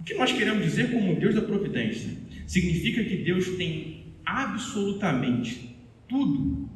O 0.00 0.04
que 0.04 0.14
nós 0.14 0.32
queremos 0.32 0.64
dizer 0.64 0.90
como 0.90 1.14
Deus 1.16 1.34
da 1.34 1.42
providência? 1.42 2.10
Significa 2.46 3.04
que 3.04 3.16
Deus 3.16 3.56
tem 3.56 4.04
absolutamente 4.24 5.76
tudo, 6.08 6.68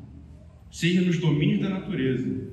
seja 0.71 1.01
nos 1.01 1.19
domínios 1.19 1.61
da 1.61 1.69
natureza, 1.69 2.49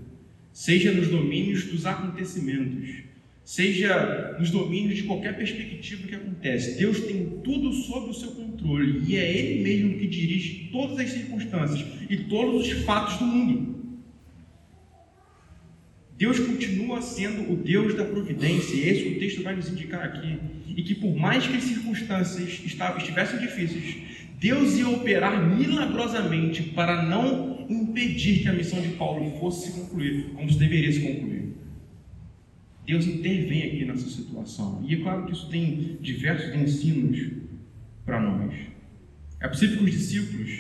seja 0.52 0.92
nos 0.92 1.08
domínios 1.08 1.66
dos 1.66 1.86
acontecimentos, 1.86 3.04
seja 3.44 4.38
nos 4.40 4.52
domínios 4.52 4.98
de 4.98 5.04
qualquer 5.04 5.36
perspectiva 5.36 6.08
que 6.08 6.16
acontece. 6.16 6.78
Deus 6.78 7.00
tem 7.00 7.40
tudo 7.44 7.74
sob 7.74 8.12
o 8.12 8.14
seu 8.14 8.32
controle 8.32 9.04
e 9.08 9.16
é 9.16 9.38
Ele 9.38 9.64
mesmo 9.64 9.98
que 9.98 10.08
dirige 10.08 10.70
todas 10.72 11.00
as 11.00 11.10
circunstâncias 11.10 11.86
e 12.10 12.18
todos 12.18 12.68
os 12.68 12.84
fatos 12.84 13.18
do 13.18 13.26
mundo. 13.26 13.79
Deus 16.20 16.38
continua 16.38 17.02
sendo 17.02 17.50
o 17.50 17.56
Deus 17.56 17.96
da 17.96 18.04
providência, 18.04 18.76
e 18.76 18.90
esse 18.90 19.08
o 19.08 19.20
texto 19.20 19.42
vai 19.42 19.56
nos 19.56 19.70
indicar 19.70 20.04
aqui. 20.04 20.38
E 20.68 20.84
que 20.84 20.94
por 20.94 21.16
mais 21.16 21.48
que 21.48 21.56
as 21.56 21.64
circunstâncias 21.64 22.60
estivessem 22.62 23.40
difíceis, 23.40 23.96
Deus 24.38 24.78
ia 24.78 24.90
operar 24.90 25.42
milagrosamente 25.56 26.62
para 26.62 27.04
não 27.04 27.66
impedir 27.70 28.42
que 28.42 28.50
a 28.50 28.54
missão 28.54 28.82
de 28.82 28.90
Paulo 28.90 29.40
fosse 29.40 29.72
se 29.72 29.80
concluir, 29.80 30.32
como 30.36 30.52
se 30.52 30.60
deveria 30.60 30.92
se 30.92 31.00
concluir. 31.00 31.54
Deus 32.86 33.08
intervém 33.08 33.64
aqui 33.64 33.86
nessa 33.86 34.10
situação. 34.10 34.84
E 34.86 34.96
é 34.96 34.98
claro 34.98 35.26
que 35.26 35.32
isso 35.32 35.48
tem 35.50 36.00
diversos 36.02 36.54
ensinos 36.54 37.32
para 38.06 38.20
nós. 38.20 38.54
É 39.40 39.48
possível 39.48 39.78
que 39.78 39.84
os 39.86 39.92
discípulos 39.92 40.52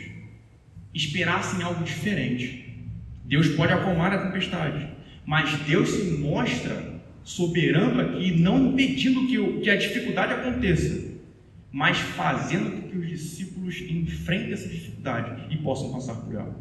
esperassem 0.93 1.61
algo 1.61 1.83
diferente. 1.83 2.77
Deus 3.25 3.49
pode 3.49 3.73
acalmar 3.73 4.13
a 4.13 4.27
tempestade, 4.27 4.98
mas 5.29 5.59
Deus 5.59 5.89
se 5.89 6.17
mostra 6.17 6.99
soberano 7.23 8.01
aqui, 8.01 8.31
não 8.39 8.71
impedindo 8.71 9.27
que, 9.27 9.61
que 9.61 9.69
a 9.69 9.75
dificuldade 9.75 10.33
aconteça, 10.33 11.19
mas 11.71 11.99
fazendo 11.99 12.71
com 12.71 12.89
que 12.89 12.97
os 12.97 13.07
discípulos 13.07 13.79
enfrentem 13.79 14.53
essa 14.53 14.67
dificuldade 14.67 15.53
e 15.53 15.57
possam 15.57 15.91
passar 15.91 16.15
por 16.15 16.33
ela. 16.33 16.59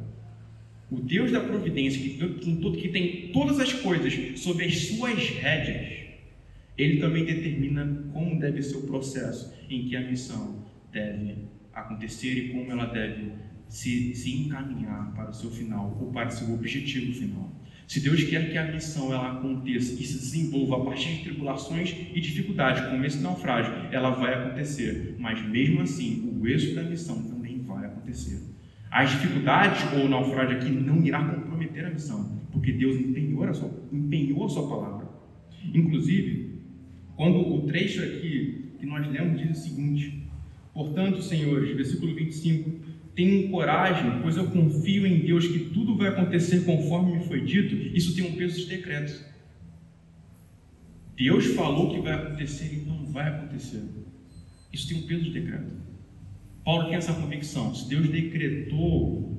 O 0.90 1.00
Deus 1.00 1.32
da 1.32 1.40
providência, 1.40 1.98
que, 1.98 2.88
tem 2.90 3.30
todas 3.32 3.58
as 3.58 3.72
coisas 3.72 4.38
sob 4.38 4.62
as 4.62 4.78
suas 4.88 5.18
rédeas, 5.30 6.10
ele 6.76 7.00
também 7.00 7.24
determina 7.24 8.04
como 8.12 8.38
deve 8.38 8.62
ser 8.62 8.76
o 8.76 8.82
processo 8.82 9.54
em 9.70 9.88
que 9.88 9.96
a 9.96 10.02
missão 10.02 10.62
deve 10.92 11.36
acontecer 11.72 12.34
e 12.34 12.48
como 12.50 12.70
ela 12.70 12.84
deve 12.84 13.32
se, 13.66 14.14
se 14.14 14.30
encaminhar 14.30 15.14
para 15.14 15.30
o 15.30 15.32
seu 15.32 15.50
final 15.50 15.96
ou 15.98 16.12
para 16.12 16.28
o 16.28 16.32
seu 16.32 16.52
objetivo 16.52 17.14
final. 17.14 17.50
Se 17.88 18.00
Deus 18.00 18.22
quer 18.24 18.50
que 18.50 18.58
a 18.58 18.70
missão 18.70 19.14
ela 19.14 19.32
aconteça 19.32 19.94
e 19.94 20.04
se 20.04 20.18
desenvolva 20.18 20.76
a 20.76 20.84
partir 20.84 21.08
de 21.08 21.22
tribulações 21.22 21.96
e 22.14 22.20
dificuldades, 22.20 22.84
como 22.86 23.02
esse 23.02 23.16
naufrágio, 23.22 23.72
ela 23.90 24.10
vai 24.10 24.34
acontecer. 24.34 25.16
Mas 25.18 25.42
mesmo 25.48 25.80
assim, 25.80 26.38
o 26.38 26.46
êxito 26.46 26.74
da 26.74 26.82
missão 26.82 27.22
também 27.22 27.62
vai 27.62 27.86
acontecer. 27.86 28.42
As 28.90 29.10
dificuldades 29.12 29.90
ou 29.94 30.04
o 30.04 30.08
naufrágio 30.08 30.58
aqui 30.58 30.68
não 30.68 31.02
irá 31.02 31.24
comprometer 31.24 31.86
a 31.86 31.90
missão, 31.90 32.38
porque 32.52 32.72
Deus 32.72 32.94
empenhou 33.00 33.42
a 33.44 33.54
sua, 33.54 33.70
empenhou 33.90 34.44
a 34.44 34.48
sua 34.50 34.68
palavra. 34.68 35.08
Inclusive, 35.72 36.60
quando 37.16 37.38
o 37.38 37.62
trecho 37.62 38.02
aqui 38.02 38.74
que 38.78 38.84
nós 38.84 39.10
lemos 39.10 39.40
diz 39.40 39.58
o 39.58 39.62
seguinte: 39.62 40.28
Portanto, 40.74 41.22
senhores, 41.22 41.74
versículo 41.74 42.14
25, 42.14 42.70
tenham 43.18 43.50
coragem, 43.50 44.20
pois 44.22 44.36
eu 44.36 44.48
confio 44.48 45.04
em 45.04 45.18
Deus 45.18 45.44
que 45.48 45.70
tudo 45.70 45.96
vai 45.96 46.06
acontecer 46.06 46.64
conforme 46.64 47.16
me 47.16 47.24
foi 47.24 47.40
dito. 47.40 47.74
Isso 47.74 48.14
tem 48.14 48.24
um 48.24 48.36
peso 48.36 48.60
de 48.60 48.66
decreto. 48.66 49.26
Deus 51.16 51.46
falou 51.46 51.92
que 51.92 52.00
vai 52.00 52.12
acontecer, 52.12 52.72
então 52.76 53.04
vai 53.06 53.28
acontecer. 53.28 53.82
Isso 54.72 54.86
tem 54.86 54.98
um 54.98 55.02
peso 55.08 55.24
de 55.24 55.30
decreto. 55.32 55.66
Paulo 56.64 56.84
tem 56.84 56.94
essa 56.94 57.12
convicção: 57.12 57.74
se 57.74 57.88
Deus 57.88 58.08
decretou 58.08 59.36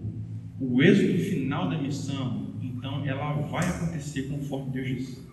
o 0.59 0.83
êxito 0.83 1.17
final 1.29 1.69
da 1.69 1.81
missão, 1.81 2.59
então 2.61 3.05
ela 3.05 3.31
vai 3.43 3.65
acontecer 3.65 4.23
conforme 4.23 4.73
Deus 4.73 4.87
disse. 4.89 5.29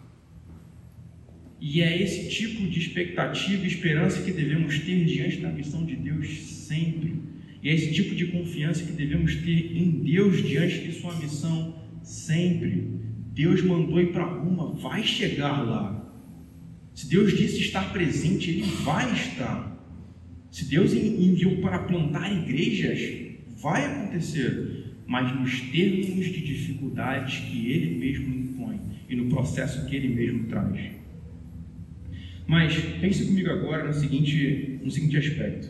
E 1.60 1.82
é 1.82 2.00
esse 2.00 2.28
tipo 2.28 2.64
de 2.70 2.78
expectativa 2.78 3.64
e 3.64 3.66
esperança 3.66 4.22
que 4.22 4.30
devemos 4.30 4.78
ter 4.78 5.04
diante 5.04 5.38
da 5.38 5.50
missão 5.50 5.84
de 5.84 5.96
Deus 5.96 6.28
sempre. 6.28 7.26
E 7.62 7.68
é 7.68 7.74
esse 7.74 7.92
tipo 7.92 8.14
de 8.14 8.26
confiança 8.26 8.84
que 8.84 8.92
devemos 8.92 9.34
ter 9.36 9.76
em 9.76 9.90
Deus 10.02 10.42
diante 10.42 10.80
de 10.80 10.92
sua 10.92 11.14
missão 11.16 11.74
sempre. 12.02 12.96
Deus 13.34 13.62
mandou 13.62 14.00
ir 14.00 14.12
para 14.12 14.24
Roma, 14.24 14.74
vai 14.74 15.02
chegar 15.02 15.62
lá. 15.62 15.96
Se 16.94 17.08
Deus 17.08 17.36
disse 17.36 17.60
estar 17.60 17.92
presente, 17.92 18.50
Ele 18.50 18.62
vai 18.82 19.12
estar. 19.12 19.76
Se 20.50 20.64
Deus 20.64 20.94
enviou 20.94 21.56
para 21.58 21.80
plantar 21.80 22.32
igrejas, 22.32 23.26
vai 23.60 23.84
acontecer, 23.84 24.94
mas 25.06 25.38
nos 25.38 25.60
termos 25.70 26.24
de 26.26 26.40
dificuldades 26.40 27.38
que 27.40 27.70
Ele 27.70 27.98
mesmo 27.98 28.34
impõe 28.34 28.80
e 29.08 29.14
no 29.14 29.28
processo 29.28 29.86
que 29.86 29.96
Ele 29.96 30.08
mesmo 30.08 30.44
traz. 30.44 30.96
Mas 32.46 32.74
pense 33.00 33.26
comigo 33.26 33.50
agora 33.50 33.88
no 33.88 33.92
seguinte, 33.92 34.80
no 34.82 34.90
seguinte 34.90 35.16
aspecto: 35.16 35.68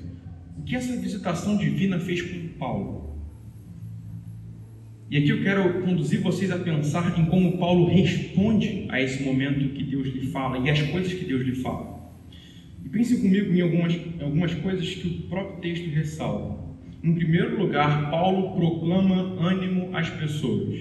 que 0.66 0.74
essa 0.74 0.96
visitação 0.96 1.57
divina 1.57 1.98
fez 2.00 2.20
com 2.20 2.48
Paulo? 2.59 3.07
E 5.09 5.16
aqui 5.16 5.29
eu 5.29 5.40
quero 5.40 5.83
conduzir 5.83 6.20
vocês 6.20 6.50
a 6.50 6.59
pensar 6.59 7.16
em 7.16 7.26
como 7.26 7.57
Paulo 7.57 7.87
responde 7.88 8.87
a 8.88 9.00
esse 9.00 9.22
momento 9.22 9.72
que 9.72 9.85
Deus 9.85 10.09
lhe 10.09 10.26
fala 10.26 10.59
e 10.59 10.68
as 10.68 10.83
coisas 10.83 11.14
que 11.14 11.24
Deus 11.24 11.42
lhe 11.42 11.55
fala. 11.55 12.11
E 12.85 12.88
pense 12.88 13.16
comigo 13.20 13.55
em 13.55 13.61
algumas, 13.61 13.96
algumas 14.20 14.55
coisas 14.55 14.92
que 14.96 15.07
o 15.07 15.29
próprio 15.29 15.61
texto 15.61 15.88
ressalta. 15.94 16.66
Em 17.05 17.14
primeiro 17.14 17.57
lugar, 17.57 18.11
Paulo 18.11 18.57
proclama 18.57 19.40
ânimo 19.40 19.96
às 19.96 20.11
pessoas. 20.11 20.76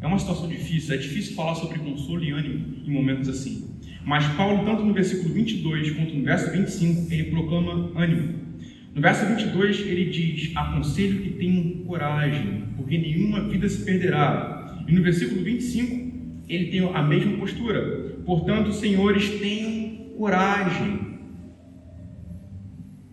É 0.00 0.06
uma 0.06 0.18
situação 0.20 0.48
difícil, 0.48 0.94
é 0.94 0.98
difícil 0.98 1.34
falar 1.34 1.56
sobre 1.56 1.80
consolo 1.80 2.22
e 2.22 2.30
ânimo 2.30 2.76
em 2.86 2.90
momentos 2.92 3.28
assim. 3.28 3.68
Mas 4.04 4.24
Paulo, 4.34 4.64
tanto 4.64 4.84
no 4.84 4.94
versículo 4.94 5.34
22 5.34 5.90
quanto 5.90 6.14
no 6.14 6.22
verso 6.22 6.52
25, 6.52 7.12
ele 7.12 7.24
proclama 7.24 7.90
ânimo. 8.00 8.41
No 8.94 9.00
verso 9.00 9.26
22, 9.26 9.80
ele 9.86 10.10
diz: 10.10 10.54
Aconselho 10.54 11.22
que 11.22 11.30
tenham 11.30 11.84
coragem, 11.84 12.64
porque 12.76 12.98
nenhuma 12.98 13.48
vida 13.48 13.68
se 13.68 13.84
perderá. 13.84 14.84
E 14.86 14.92
no 14.92 15.02
versículo 15.02 15.42
25, 15.42 16.12
ele 16.48 16.66
tem 16.66 16.80
a 16.80 17.02
mesma 17.02 17.38
postura. 17.38 18.12
Portanto, 18.26 18.72
senhores, 18.72 19.40
tenham 19.40 20.14
coragem. 20.16 21.12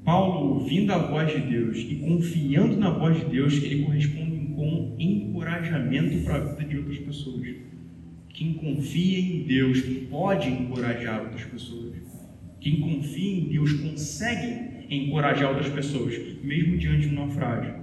Paulo, 0.03 0.55
ouvindo 0.55 0.91
a 0.91 0.97
voz 0.97 1.31
de 1.31 1.39
Deus 1.39 1.77
e 1.77 1.95
confiando 1.95 2.75
na 2.75 2.89
voz 2.89 3.17
de 3.17 3.25
Deus, 3.25 3.53
ele 3.63 3.83
corresponde 3.83 4.39
com 4.55 4.95
encorajamento 4.99 6.23
para 6.25 6.35
a 6.35 6.39
vida 6.39 6.65
de 6.65 6.77
outras 6.77 6.97
pessoas. 6.97 7.47
Quem 8.29 8.53
confia 8.53 9.19
em 9.19 9.43
Deus 9.43 9.81
pode 10.09 10.49
encorajar 10.49 11.21
outras 11.21 11.43
pessoas. 11.45 11.95
Quem 12.59 12.81
confia 12.81 13.39
em 13.39 13.49
Deus 13.49 13.73
consegue 13.73 14.68
encorajar 14.89 15.49
outras 15.49 15.69
pessoas, 15.69 16.15
mesmo 16.43 16.77
diante 16.77 17.07
do 17.07 17.15
naufrágio. 17.15 17.75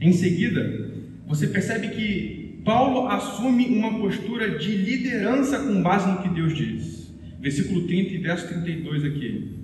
Em 0.00 0.12
seguida, 0.12 0.92
você 1.26 1.46
percebe 1.46 1.88
que 1.88 2.60
Paulo 2.64 3.08
assume 3.08 3.66
uma 3.66 3.98
postura 3.98 4.58
de 4.58 4.76
liderança 4.76 5.58
com 5.60 5.82
base 5.82 6.10
no 6.10 6.22
que 6.22 6.28
Deus 6.28 6.56
diz. 6.56 7.12
Versículo 7.40 7.86
30 7.86 8.14
e 8.14 8.18
verso 8.18 8.48
32 8.48 9.04
aqui. 9.04 9.58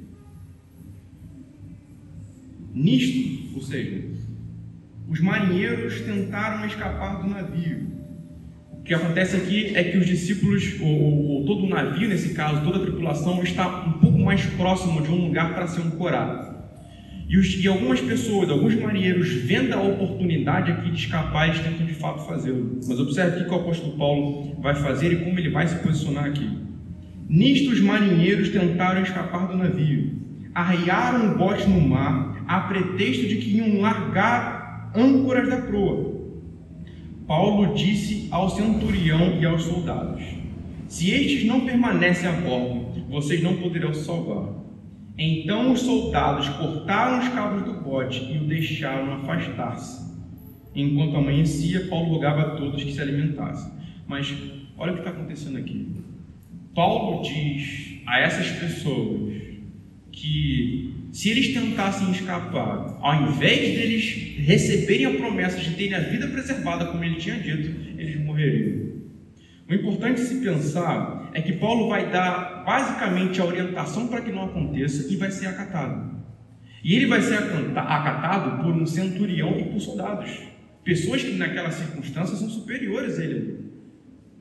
Nisto, 2.73 3.55
ou 3.55 3.63
seja, 3.63 4.03
os 5.09 5.21
marinheiros 5.21 6.01
tentaram 6.01 6.67
escapar 6.67 7.23
do 7.23 7.29
navio. 7.29 7.93
O 8.73 8.83
que 8.83 8.95
acontece 8.95 9.37
aqui 9.37 9.77
é 9.77 9.85
que 9.85 9.97
os 9.97 10.07
discípulos, 10.07 10.81
ou, 10.81 10.89
ou, 10.89 11.27
ou 11.29 11.45
todo 11.47 11.65
o 11.65 11.69
navio, 11.69 12.09
nesse 12.09 12.35
caso, 12.35 12.65
toda 12.65 12.79
a 12.79 12.83
tripulação, 12.83 13.43
está 13.43 13.87
um 13.87 13.93
pouco 13.95 14.14
mais 14.25 14.45
próximo 14.47 15.03
de 15.03 15.11
um 15.11 15.27
lugar 15.27 15.55
para 15.55 15.67
ser 15.67 15.83
ancorado. 15.83 16.55
E, 17.29 17.39
os, 17.39 17.55
e, 17.63 17.67
algumas 17.67 18.01
pessoas, 18.01 18.51
alguns 18.51 18.75
marinheiros, 18.75 19.29
vendo 19.29 19.73
a 19.75 19.83
oportunidade 19.83 20.71
aqui 20.71 20.91
de 20.91 20.99
escapar, 20.99 21.49
eles 21.49 21.61
tentam 21.61 21.87
de 21.87 21.95
fato 21.95 22.27
fazê-lo. 22.27 22.81
Mas 22.87 23.01
observe 23.01 23.43
o 23.43 23.45
que 23.47 23.55
o 23.55 23.57
apóstolo 23.57 23.97
Paulo 23.97 24.57
vai 24.61 24.75
fazer 24.75 25.13
e 25.13 25.25
como 25.25 25.39
ele 25.39 25.51
vai 25.51 25.67
se 25.67 25.77
posicionar 25.77 26.27
aqui. 26.27 26.49
Nisto 27.29 27.73
os 27.73 27.81
marinheiros 27.81 28.51
tentaram 28.51 29.03
escapar 29.03 29.49
do 29.49 29.57
navio, 29.57 30.19
arriaram 30.55 31.33
o 31.33 31.39
bote 31.39 31.69
no 31.69 31.81
mar 31.81 32.45
a 32.47 32.61
pretexto 32.61 33.27
de 33.27 33.37
que 33.37 33.57
iam 33.57 33.81
largar 33.81 34.93
âncoras 34.95 35.49
da 35.49 35.57
proa. 35.57 36.15
Paulo 37.27 37.75
disse 37.75 38.29
ao 38.31 38.51
centurião 38.51 39.41
e 39.41 39.47
aos 39.47 39.63
soldados: 39.63 40.23
Se 40.87 41.11
estes 41.11 41.47
não 41.47 41.61
permanecem 41.61 42.29
a 42.29 42.33
bordo, 42.33 42.84
vocês 43.15 43.41
não 43.41 43.57
poderão 43.57 43.95
salvar. 43.95 44.53
Então 45.17 45.73
os 45.73 45.81
soldados 45.81 46.49
cortaram 46.49 47.21
os 47.21 47.29
cabos 47.29 47.63
do 47.63 47.81
bote 47.81 48.21
e 48.25 48.39
o 48.39 48.45
deixaram 48.45 49.15
afastar-se. 49.15 50.13
Enquanto 50.75 51.17
amanhecia, 51.17 51.87
Paulo 51.87 52.15
rogava 52.15 52.41
a 52.41 52.51
todos 52.57 52.83
que 52.83 52.93
se 52.93 53.01
alimentassem. 53.01 53.73
Mas 54.09 54.35
olha 54.77 54.91
o 54.91 54.95
que 54.97 55.01
está 55.03 55.11
acontecendo 55.11 55.59
aqui. 55.59 55.93
Paulo 56.75 57.23
diz 57.23 58.01
a 58.05 58.19
essas 58.19 58.51
pessoas 58.59 59.33
que 60.11 60.93
se 61.13 61.31
eles 61.31 61.55
tentassem 61.55 62.11
escapar, 62.11 62.99
ao 63.01 63.31
invés 63.31 63.61
deles 63.61 64.37
receberem 64.39 65.07
a 65.07 65.15
promessa 65.15 65.61
de 65.61 65.71
terem 65.77 65.95
a 65.95 66.01
vida 66.01 66.27
preservada, 66.27 66.87
como 66.87 67.05
ele 67.05 67.15
tinha 67.15 67.39
dito, 67.39 67.97
eles 67.97 68.21
morreriam. 68.25 68.94
O 69.75 69.77
importante 69.77 70.21
se 70.21 70.37
pensar 70.37 71.31
é 71.35 71.43
que 71.43 71.55
Paulo 71.55 71.89
vai 71.89 72.09
dar 72.09 72.63
basicamente 72.65 73.41
a 73.41 73.45
orientação 73.45 74.07
para 74.07 74.21
que 74.21 74.31
não 74.31 74.45
aconteça 74.45 75.13
e 75.13 75.17
vai 75.17 75.33
ser 75.33 75.49
acatado. 75.49 76.15
E 76.85 76.95
ele 76.95 77.07
vai 77.07 77.21
ser 77.21 77.39
acatado 77.75 78.63
por 78.63 78.73
um 78.73 78.87
centurião 78.87 79.59
e 79.59 79.65
por 79.65 79.81
soldados, 79.81 80.31
pessoas 80.85 81.25
que 81.25 81.33
naquela 81.33 81.73
circunstância 81.73 82.37
são 82.37 82.49
superiores 82.49 83.19
a 83.19 83.25
ele. 83.25 83.65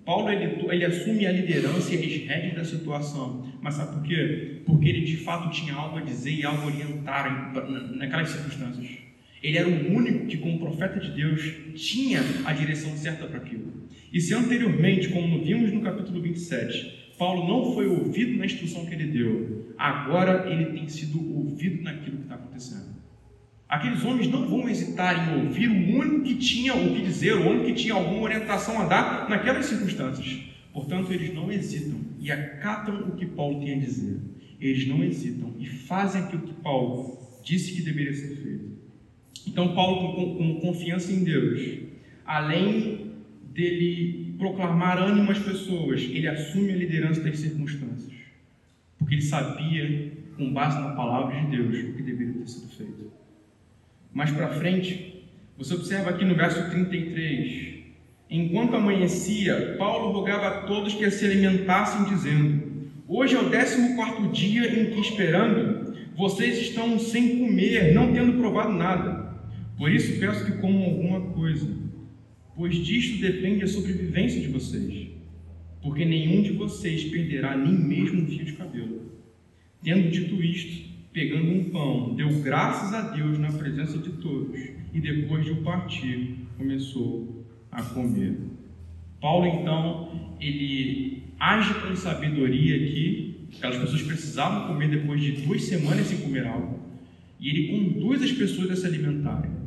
Paulo 0.06 0.30
ele, 0.30 0.68
ele 0.70 0.86
assume 0.86 1.26
a 1.26 1.32
liderança 1.32 1.96
e 1.96 1.98
as 1.98 2.28
rédeas 2.28 2.56
da 2.56 2.64
situação, 2.66 3.44
mas 3.60 3.74
sabe 3.74 3.94
por 3.94 4.04
quê? 4.04 4.62
Porque 4.68 4.88
ele 4.88 5.02
de 5.02 5.18
fato 5.18 5.50
tinha 5.50 5.74
algo 5.74 5.98
a 5.98 6.02
dizer 6.02 6.32
e 6.32 6.46
algo 6.46 6.62
a 6.62 6.66
orientar 6.68 7.54
naquelas 7.96 8.30
circunstâncias. 8.30 9.03
Ele 9.44 9.58
era 9.58 9.68
o 9.68 9.94
único 9.94 10.26
que, 10.26 10.38
como 10.38 10.58
profeta 10.58 11.02
de 11.02 11.12
Deus, 11.12 11.42
tinha 11.76 12.22
a 12.46 12.54
direção 12.54 12.96
certa 12.96 13.28
para 13.28 13.40
aquilo. 13.40 13.84
E 14.12 14.22
se 14.22 14.34
anteriormente, 14.34 15.10
como 15.10 15.44
vimos 15.44 15.74
no 15.74 15.82
capítulo 15.82 16.22
27, 16.22 17.16
Paulo 17.18 17.46
não 17.46 17.74
foi 17.74 17.86
ouvido 17.88 18.38
na 18.38 18.46
instrução 18.46 18.86
que 18.86 18.94
ele 18.94 19.08
deu, 19.08 19.74
agora 19.78 20.50
ele 20.50 20.68
tem 20.68 20.88
sido 20.88 21.20
ouvido 21.36 21.84
naquilo 21.84 22.18
que 22.18 22.24
está 22.24 22.36
acontecendo. 22.36 22.94
Aqueles 23.68 24.06
homens 24.06 24.28
não 24.28 24.48
vão 24.48 24.70
hesitar 24.70 25.28
em 25.28 25.46
ouvir 25.46 25.68
o 25.68 25.98
único 25.98 26.24
que 26.24 26.36
tinha 26.36 26.74
o 26.76 26.96
que 26.96 27.02
dizer, 27.02 27.34
o 27.34 27.50
único 27.50 27.66
que 27.66 27.74
tinha 27.74 27.96
alguma 27.96 28.22
orientação 28.22 28.80
a 28.80 28.86
dar 28.86 29.30
naquelas 29.30 29.66
circunstâncias. 29.66 30.42
Portanto, 30.72 31.12
eles 31.12 31.34
não 31.34 31.52
hesitam 31.52 32.00
e 32.20 32.32
acatam 32.32 33.10
o 33.10 33.16
que 33.16 33.26
Paulo 33.26 33.60
tem 33.60 33.74
a 33.74 33.80
dizer. 33.80 34.20
Eles 34.60 34.88
não 34.88 35.04
hesitam 35.04 35.56
e 35.60 35.66
fazem 35.66 36.22
aquilo 36.22 36.44
que 36.44 36.54
Paulo 36.54 37.18
disse 37.44 37.74
que 37.74 37.82
deveria 37.82 38.14
ser 38.14 38.36
feito. 38.36 38.73
Então, 39.48 39.74
Paulo, 39.76 40.16
com, 40.16 40.36
com 40.36 40.60
confiança 40.60 41.12
em 41.12 41.24
Deus, 41.24 41.80
além 42.26 43.14
dele 43.54 44.36
proclamar 44.38 44.98
ânimo 44.98 45.32
às 45.32 45.40
pessoas, 45.40 46.02
ele 46.02 46.28
assume 46.28 46.72
a 46.72 46.76
liderança 46.76 47.22
das 47.22 47.40
circunstâncias, 47.40 48.14
porque 48.98 49.16
ele 49.16 49.22
sabia, 49.22 50.12
com 50.36 50.52
base 50.52 50.80
na 50.80 50.96
palavra 50.96 51.40
de 51.40 51.56
Deus, 51.56 51.90
o 51.90 51.94
que 51.94 52.02
deveria 52.02 52.34
ter 52.34 52.48
sido 52.48 52.70
feito. 52.76 53.12
Mais 54.12 54.32
para 54.32 54.50
frente, 54.50 55.26
você 55.58 55.76
observa 55.76 56.10
aqui 56.10 56.26
no 56.26 56.36
verso 56.36 56.70
33, 56.72 57.84
enquanto 58.30 58.76
amanhecia, 58.76 59.76
Paulo 59.78 60.12
rogava 60.12 60.48
a 60.48 60.62
todos 60.62 60.96
que 60.96 61.10
se 61.12 61.26
alimentassem, 61.26 62.06
dizendo: 62.06 62.64
Hoje 63.08 63.36
é 63.36 63.40
o 63.40 63.50
décimo 63.50 63.96
quarto 63.96 64.28
dia 64.30 64.80
em 64.80 64.92
que, 64.92 65.00
esperando, 65.00 65.94
vocês 66.16 66.58
estão 66.58 66.98
sem 66.98 67.40
comer, 67.40 67.94
não 67.94 68.14
tendo 68.14 68.34
provado 68.40 68.72
nada. 68.72 69.13
Por 69.78 69.92
isso 69.92 70.20
peço 70.20 70.46
que 70.46 70.58
comam 70.60 70.84
alguma 70.84 71.22
coisa, 71.34 71.68
pois 72.56 72.76
disto 72.76 73.20
depende 73.22 73.64
a 73.64 73.68
sobrevivência 73.68 74.40
de 74.40 74.48
vocês, 74.48 75.08
porque 75.82 76.06
nenhum 76.06 76.42
de 76.42 76.52
vocês 76.52 77.06
perderá 77.06 77.58
nem 77.58 77.74
mesmo 77.74 78.22
um 78.22 78.28
fio 78.28 78.46
de 78.46 78.54
cabelo. 78.54 79.12
Tendo 79.82 80.12
dito 80.12 80.42
isto, 80.42 80.90
pegando 81.12 81.52
um 81.52 81.66
pão, 81.66 82.16
deu 82.16 82.30
graças 82.42 82.94
a 82.94 83.14
Deus 83.16 83.38
na 83.40 83.52
presença 83.52 83.98
de 83.98 84.12
todos, 84.12 84.60
e 84.94 85.02
depois 85.02 85.44
de 85.44 85.52
o 85.52 85.58
partir, 85.58 86.36
começou 86.58 87.46
a 87.72 87.82
comer. 87.82 88.38
Paulo 89.20 89.48
então, 89.48 90.36
ele 90.40 91.24
age 91.40 91.74
com 91.82 91.96
sabedoria 91.96 92.76
aqui, 92.76 93.48
aquelas 93.58 93.78
pessoas 93.78 94.04
precisavam 94.04 94.68
comer 94.68 94.90
depois 94.90 95.22
de 95.22 95.32
duas 95.32 95.64
semanas 95.64 96.08
sem 96.08 96.20
comer 96.20 96.46
algo, 96.46 96.80
e 97.40 97.50
ele 97.50 97.68
conduz 97.68 98.22
as 98.22 98.32
pessoas 98.32 98.72
a 98.72 98.76
se 98.76 98.86
alimentarem. 98.86 99.63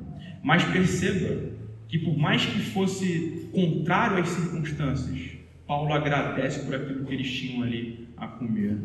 Mas 0.46 0.62
perceba 0.62 1.50
que, 1.88 1.98
por 1.98 2.16
mais 2.16 2.46
que 2.46 2.60
fosse 2.60 3.48
contrário 3.52 4.18
às 4.18 4.28
circunstâncias, 4.28 5.32
Paulo 5.66 5.92
agradece 5.92 6.64
por 6.64 6.72
aquilo 6.72 7.04
que 7.04 7.14
eles 7.14 7.28
tinham 7.28 7.64
ali 7.64 8.06
a 8.16 8.28
comer. 8.28 8.78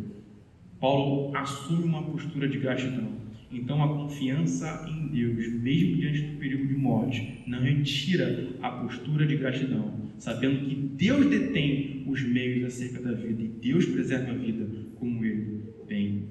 Paulo 0.79 1.37
assume 1.37 1.83
uma 1.83 2.01
postura 2.01 2.49
de 2.49 2.57
gratidão. 2.57 3.13
Então, 3.51 3.83
a 3.83 3.87
confiança 3.89 4.87
em 4.89 5.09
Deus, 5.09 5.53
mesmo 5.53 5.97
diante 5.97 6.21
do 6.21 6.39
perigo 6.39 6.65
de 6.65 6.73
morte, 6.73 7.43
não 7.45 7.59
retira 7.59 8.47
a 8.59 8.71
postura 8.71 9.27
de 9.27 9.35
gratidão, 9.35 10.09
sabendo 10.17 10.65
que 10.65 10.73
Deus 10.73 11.29
detém 11.29 12.03
os 12.07 12.23
meios 12.23 12.65
acerca 12.65 12.99
da 13.03 13.11
vida 13.11 13.39
e 13.39 13.47
Deus 13.47 13.85
preserva 13.85 14.31
a 14.31 14.35
vida 14.35 14.67
como 14.95 15.23
Ele 15.23 15.61
bem 15.87 16.23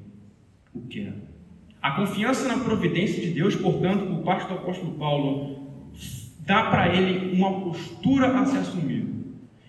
o 0.75 0.81
quer. 0.89 1.15
A 1.83 1.93
confiança 1.93 2.47
na 2.47 2.63
providência 2.63 3.23
de 3.23 3.31
Deus, 3.33 3.57
portanto, 3.57 4.07
por 4.07 4.23
parte 4.23 4.49
do 4.49 4.55
apóstolo 4.55 4.93
Paulo, 4.99 5.93
dá 6.41 6.65
para 6.65 6.95
ele 6.95 7.35
uma 7.35 7.61
postura 7.61 8.39
a 8.39 8.45
ser 8.45 8.59
assumida. 8.59 9.09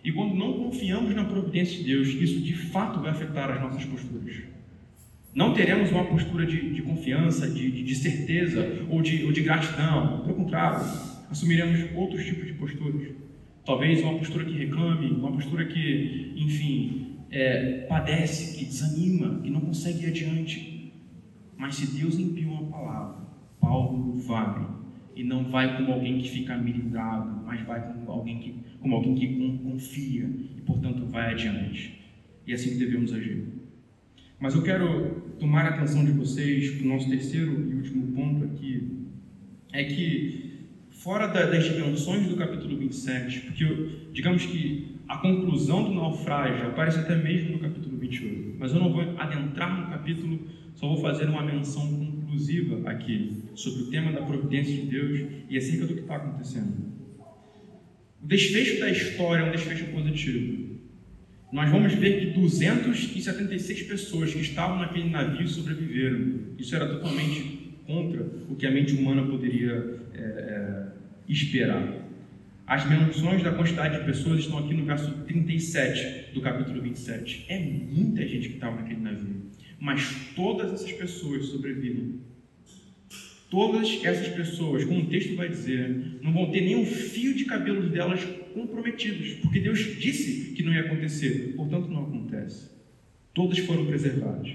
E 0.03 0.11
quando 0.11 0.33
não 0.33 0.53
confiamos 0.53 1.15
na 1.15 1.23
providência 1.23 1.77
de 1.77 1.85
Deus, 1.85 2.07
isso 2.09 2.41
de 2.41 2.53
fato 2.53 2.99
vai 2.99 3.11
afetar 3.11 3.49
as 3.51 3.61
nossas 3.61 3.85
posturas. 3.85 4.35
Não 5.33 5.53
teremos 5.53 5.89
uma 5.91 6.03
postura 6.03 6.45
de, 6.45 6.73
de 6.73 6.81
confiança, 6.81 7.49
de, 7.49 7.71
de, 7.71 7.83
de, 7.83 7.95
certeza 7.95 8.85
ou 8.89 9.01
de, 9.01 9.23
ou 9.23 9.31
de 9.31 9.41
gratidão. 9.41 10.21
Pelo 10.25 10.35
contrário, 10.35 10.85
assumiremos 11.29 11.95
outros 11.95 12.25
tipos 12.25 12.45
de 12.47 12.53
posturas. 12.53 13.07
Talvez 13.65 14.01
uma 14.01 14.17
postura 14.17 14.43
que 14.43 14.57
reclame, 14.57 15.11
uma 15.11 15.31
postura 15.31 15.65
que, 15.65 16.33
enfim, 16.35 17.19
é, 17.31 17.85
padece, 17.87 18.57
que 18.57 18.65
desanima, 18.65 19.39
que 19.41 19.49
não 19.49 19.61
consegue 19.61 20.03
ir 20.03 20.07
adiante. 20.07 20.70
Mas 21.61 21.75
se 21.75 21.95
Deus 21.95 22.17
envia 22.17 22.47
uma 22.47 22.71
palavra, 22.71 23.17
Paulo 23.59 24.15
vai. 24.15 24.67
E 25.15 25.23
não 25.23 25.43
vai 25.43 25.77
como 25.77 25.91
alguém 25.93 26.17
que 26.17 26.27
fica 26.27 26.57
militado, 26.57 27.39
mas 27.45 27.61
vai 27.67 27.79
como 27.93 28.09
alguém 28.09 28.39
que, 28.39 28.55
como 28.79 28.95
alguém 28.95 29.13
que 29.13 29.59
confia 29.59 30.27
e, 30.57 30.61
portanto, 30.61 31.05
vai 31.05 31.33
adiante. 31.33 32.01
E 32.47 32.53
assim 32.53 32.79
devemos 32.79 33.13
agir. 33.13 33.45
Mas 34.39 34.55
eu 34.55 34.63
quero 34.63 35.35
tomar 35.39 35.67
a 35.67 35.75
atenção 35.75 36.03
de 36.03 36.11
vocês 36.13 36.71
para 36.71 36.83
o 36.83 36.89
nosso 36.89 37.07
terceiro 37.07 37.51
e 37.69 37.75
último 37.75 38.07
ponto 38.07 38.43
aqui. 38.43 39.05
É 39.71 39.83
que, 39.83 40.65
fora 40.89 41.27
das 41.27 41.63
dimensões 41.63 42.25
do 42.25 42.37
capítulo 42.37 42.75
27, 42.75 43.39
porque 43.41 44.09
digamos 44.11 44.47
que 44.47 44.95
a 45.07 45.19
conclusão 45.19 45.83
do 45.83 45.93
naufrágio 45.93 46.69
aparece 46.69 47.01
até 47.01 47.15
mesmo 47.15 47.51
no 47.51 47.59
capítulo 47.59 47.97
28, 47.97 48.50
mas 48.61 48.71
eu 48.71 48.79
não 48.79 48.93
vou 48.93 49.01
adentrar 49.17 49.81
no 49.81 49.89
capítulo 49.89 50.39
só 50.75 50.87
vou 50.87 51.01
fazer 51.01 51.25
uma 51.25 51.43
menção 51.43 51.81
conclusiva 51.87 52.89
aqui 52.89 53.43
sobre 53.55 53.83
o 53.83 53.85
tema 53.89 54.11
da 54.11 54.21
providência 54.21 54.73
de 54.73 54.83
Deus 54.83 55.19
e 55.49 55.57
acerca 55.57 55.87
do 55.87 55.95
que 55.95 56.01
está 56.01 56.15
acontecendo. 56.15 56.91
O 58.21 58.27
desfecho 58.27 58.79
da 58.79 58.89
história 58.89 59.43
é 59.43 59.49
um 59.49 59.51
desfecho 59.51 59.85
positivo. 59.87 60.79
Nós 61.51 61.69
vamos 61.69 61.93
ver 61.95 62.19
que 62.19 62.39
276 62.39 63.83
pessoas 63.83 64.33
que 64.33 64.39
estavam 64.39 64.77
naquele 64.77 65.09
navio 65.09 65.47
sobreviveram. 65.47 66.55
Isso 66.57 66.75
era 66.75 66.87
totalmente 66.87 67.79
contra 67.85 68.23
o 68.47 68.55
que 68.55 68.65
a 68.65 68.71
mente 68.71 68.93
humana 68.93 69.23
poderia 69.23 69.99
é, 70.13 70.19
é, 70.19 70.87
esperar. 71.27 72.00
As 72.71 72.89
menções 72.89 73.43
da 73.43 73.51
quantidade 73.51 73.99
de 73.99 74.05
pessoas 74.05 74.39
estão 74.39 74.59
aqui 74.59 74.73
no 74.73 74.85
verso 74.85 75.11
37 75.25 76.33
do 76.33 76.39
capítulo 76.39 76.81
27. 76.81 77.45
É 77.49 77.59
muita 77.59 78.25
gente 78.25 78.47
que 78.47 78.55
estava 78.55 78.77
naquele 78.77 79.01
navio 79.01 79.51
mas 79.81 80.31
todas 80.35 80.71
essas 80.71 80.91
pessoas 80.91 81.47
sobrevivem. 81.47 82.21
Todas 83.49 84.05
essas 84.05 84.27
pessoas, 84.29 84.85
como 84.85 85.01
o 85.01 85.07
texto 85.07 85.35
vai 85.35 85.49
dizer, 85.49 86.19
não 86.21 86.31
vão 86.31 86.51
ter 86.51 86.61
nenhum 86.61 86.85
fio 86.85 87.33
de 87.33 87.45
cabelo 87.45 87.89
delas 87.89 88.23
comprometidos, 88.53 89.33
porque 89.41 89.59
Deus 89.59 89.79
disse 89.99 90.53
que 90.53 90.61
não 90.61 90.71
ia 90.71 90.81
acontecer, 90.81 91.53
portanto 91.57 91.89
não 91.89 92.03
acontece. 92.03 92.69
Todas 93.33 93.57
foram 93.59 93.87
preservadas. 93.87 94.51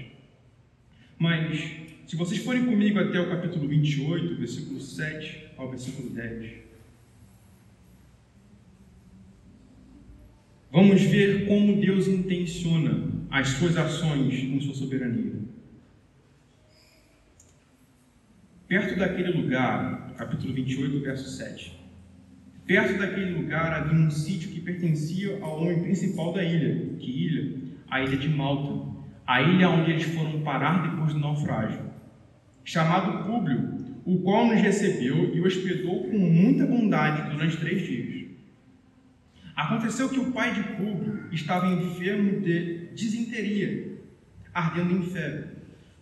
Mas, 1.19 1.61
se 2.07 2.15
vocês 2.15 2.41
forem 2.41 2.65
comigo 2.65 2.97
até 2.97 3.19
o 3.19 3.29
capítulo 3.29 3.67
28, 3.67 4.35
versículo 4.37 4.79
7 4.79 5.49
ao 5.57 5.69
versículo 5.69 6.09
10, 6.09 6.66
vamos 10.71 11.01
ver 11.01 11.47
como 11.47 11.79
Deus 11.79 12.07
intenciona 12.07 13.07
as 13.29 13.49
suas 13.49 13.77
ações 13.77 14.49
com 14.49 14.59
sua 14.61 14.75
soberania. 14.75 15.33
Perto 18.67 18.99
daquele 18.99 19.31
lugar, 19.31 20.13
capítulo 20.17 20.53
28, 20.53 20.99
verso 20.99 21.29
7. 21.29 21.77
Perto 22.65 22.99
daquele 22.99 23.31
lugar 23.31 23.71
havia 23.71 23.97
um 23.97 24.11
sítio 24.11 24.49
que 24.49 24.59
pertencia 24.59 25.39
ao 25.41 25.61
homem 25.61 25.81
principal 25.83 26.33
da 26.33 26.43
ilha. 26.43 26.97
Que 26.99 27.09
ilha? 27.09 27.61
A 27.89 28.01
ilha 28.01 28.17
de 28.17 28.27
Malta. 28.27 28.97
A 29.25 29.41
ilha 29.41 29.69
onde 29.69 29.91
eles 29.91 30.03
foram 30.03 30.41
parar 30.41 30.89
depois 30.89 31.13
do 31.13 31.19
naufrágio. 31.19 31.79
Chamado 32.65 33.25
Públio, 33.25 34.01
o 34.05 34.19
qual 34.19 34.47
nos 34.47 34.61
recebeu 34.61 35.33
e 35.33 35.39
hospedou 35.39 36.03
com 36.03 36.17
muita 36.17 36.65
bondade 36.65 37.31
durante 37.31 37.55
três 37.55 37.87
dias. 37.87 38.26
Aconteceu 39.57 40.07
que 40.07 40.19
o 40.19 40.31
pai 40.31 40.53
de 40.53 40.61
Públio 40.75 41.23
estava 41.31 41.73
enfermo 41.73 42.41
de 42.41 42.89
disenteria, 42.93 43.97
ardendo 44.53 44.93
em 44.93 45.01
febre. 45.01 45.45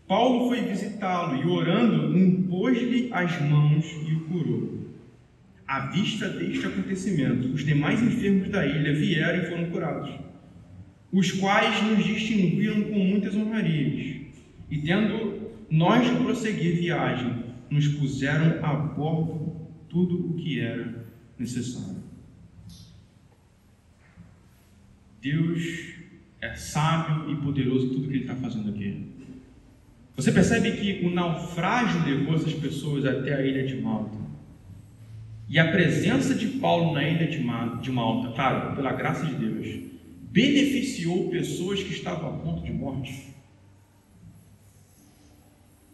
Paulo 0.05 0.49
foi 0.49 0.59
visitá-lo 0.63 1.41
e, 1.41 1.47
orando, 1.47 2.17
impôs-lhe 2.17 3.07
as 3.13 3.41
mãos 3.43 3.85
e 4.05 4.13
o 4.13 4.19
curou. 4.25 4.89
À 5.65 5.87
vista 5.87 6.27
deste 6.27 6.65
acontecimento, 6.65 7.47
os 7.47 7.63
demais 7.63 8.03
enfermos 8.03 8.49
da 8.49 8.67
ilha 8.67 8.93
vieram 8.93 9.43
e 9.45 9.49
foram 9.49 9.69
curados, 9.71 10.11
os 11.09 11.31
quais 11.31 11.81
nos 11.81 12.03
distinguiram 12.03 12.81
com 12.83 12.99
muitas 12.99 13.37
honrarias, 13.37 14.17
e 14.69 14.77
tendo 14.79 15.49
nós 15.71 16.05
de 16.05 16.15
prosseguir 16.17 16.75
viagem, 16.75 17.45
nos 17.69 17.87
puseram 17.87 18.63
a 18.65 18.73
bordo 18.73 19.69
tudo 19.87 20.31
o 20.31 20.33
que 20.33 20.59
era 20.59 21.05
necessário. 21.39 22.04
Deus 25.25 25.95
é 26.39 26.53
sábio 26.53 27.31
e 27.31 27.35
poderoso 27.37 27.87
em 27.87 27.89
tudo 27.89 28.07
que 28.07 28.13
Ele 28.13 28.21
está 28.25 28.35
fazendo 28.35 28.69
aqui. 28.69 29.07
Você 30.15 30.31
percebe 30.31 30.73
que 30.73 31.03
o 31.03 31.09
naufrágio 31.09 32.05
levou 32.05 32.35
essas 32.35 32.53
pessoas 32.53 33.03
até 33.05 33.33
a 33.33 33.41
ilha 33.41 33.65
de 33.65 33.75
Malta. 33.81 34.19
E 35.49 35.57
a 35.57 35.71
presença 35.71 36.35
de 36.35 36.45
Paulo 36.59 36.93
na 36.93 37.03
ilha 37.03 37.27
de 37.27 37.91
Malta, 37.91 38.33
claro, 38.35 38.75
pela 38.75 38.93
graça 38.93 39.25
de 39.25 39.33
Deus, 39.33 39.89
beneficiou 40.31 41.31
pessoas 41.31 41.81
que 41.81 41.91
estavam 41.91 42.29
a 42.29 42.37
ponto 42.37 42.63
de 42.63 42.71
morte. 42.71 43.33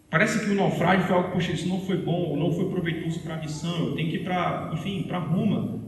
Parece 0.10 0.44
que 0.44 0.52
o 0.52 0.56
naufrágio 0.56 1.08
foi 1.08 1.16
algo, 1.16 1.32
poxa, 1.32 1.54
isso 1.54 1.70
não 1.70 1.80
foi 1.80 1.96
bom, 1.96 2.32
ou 2.32 2.38
não 2.38 2.52
foi 2.52 2.70
proveitoso 2.70 3.22
para 3.22 3.36
a 3.36 3.40
missão, 3.40 3.88
eu 3.88 3.96
tenho 3.96 4.10
que 4.10 4.18
ir 4.18 4.24
para, 4.26 4.72
enfim, 4.74 5.04
para 5.04 5.20
Roma. 5.20 5.81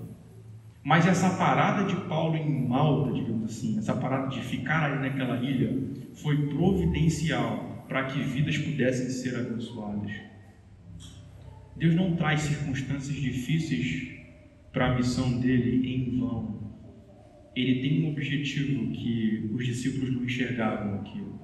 Mas 0.84 1.08
essa 1.08 1.30
parada 1.30 1.86
de 1.86 1.96
Paulo 2.08 2.36
em 2.36 2.68
Malta, 2.68 3.14
digamos 3.14 3.46
assim, 3.46 3.78
essa 3.78 3.96
parada 3.96 4.28
de 4.28 4.42
ficar 4.42 4.92
ali 4.92 5.02
naquela 5.02 5.38
ilha, 5.42 5.94
foi 6.14 6.48
providencial 6.48 7.86
para 7.88 8.06
que 8.06 8.20
vidas 8.20 8.58
pudessem 8.58 9.10
ser 9.10 9.38
abençoadas. 9.38 10.12
Deus 11.76 11.96
não 11.96 12.16
traz 12.16 12.42
circunstâncias 12.42 13.16
difíceis 13.16 14.14
para 14.74 14.92
a 14.92 14.96
missão 14.96 15.40
dele 15.40 15.88
em 15.88 16.18
vão. 16.18 16.62
Ele 17.56 17.82
tem 17.82 18.04
um 18.04 18.12
objetivo 18.12 18.92
que 18.92 19.50
os 19.54 19.66
discípulos 19.66 20.14
não 20.14 20.26
enxergavam 20.26 20.96
aquilo. 20.96 21.40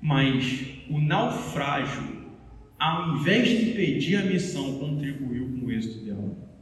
Mas 0.00 0.66
o 0.88 1.00
naufrágio, 1.00 2.24
ao 2.78 3.16
invés 3.16 3.48
de 3.48 3.70
impedir 3.70 4.16
a 4.16 4.26
missão, 4.26 4.78
contribuiu 4.78 5.58
com 5.58 5.66
o 5.66 5.72
êxito 5.72 6.04
dela. 6.04 6.53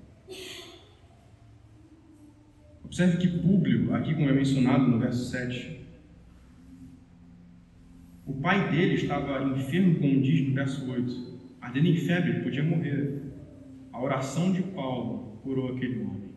Observe 2.92 3.16
que 3.16 3.38
Públio, 3.38 3.94
aqui 3.94 4.14
como 4.14 4.28
é 4.28 4.32
mencionado 4.34 4.86
no 4.86 4.98
verso 4.98 5.24
7, 5.30 5.80
o 8.26 8.34
pai 8.34 8.70
dele 8.70 8.96
estava 8.96 9.42
enfermo, 9.58 9.98
como 9.98 10.20
diz 10.20 10.46
no 10.46 10.52
verso 10.52 10.90
8, 10.90 11.40
ardendo 11.58 11.86
em 11.86 11.96
febre, 11.96 12.42
podia 12.42 12.62
morrer. 12.62 13.32
A 13.94 13.98
oração 13.98 14.52
de 14.52 14.60
Paulo 14.60 15.40
curou 15.42 15.74
aquele 15.74 16.02
homem. 16.02 16.34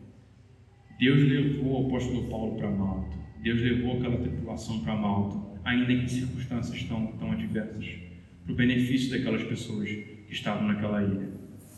Deus 0.98 1.28
levou 1.28 1.82
o 1.82 1.86
apóstolo 1.88 2.26
Paulo 2.30 2.56
para 2.56 2.70
Malta. 2.70 3.18
Deus 3.42 3.60
levou 3.60 3.98
aquela 3.98 4.16
tripulação 4.16 4.80
para 4.80 4.96
Malta, 4.96 5.60
ainda 5.62 5.92
em 5.92 6.08
circunstâncias 6.08 6.82
tão, 6.84 7.08
tão 7.18 7.32
adversas, 7.32 7.86
para 8.44 8.52
o 8.54 8.56
benefício 8.56 9.10
daquelas 9.10 9.42
pessoas 9.42 9.90
que 9.90 10.32
estavam 10.32 10.66
naquela 10.68 11.04
ilha. 11.04 11.28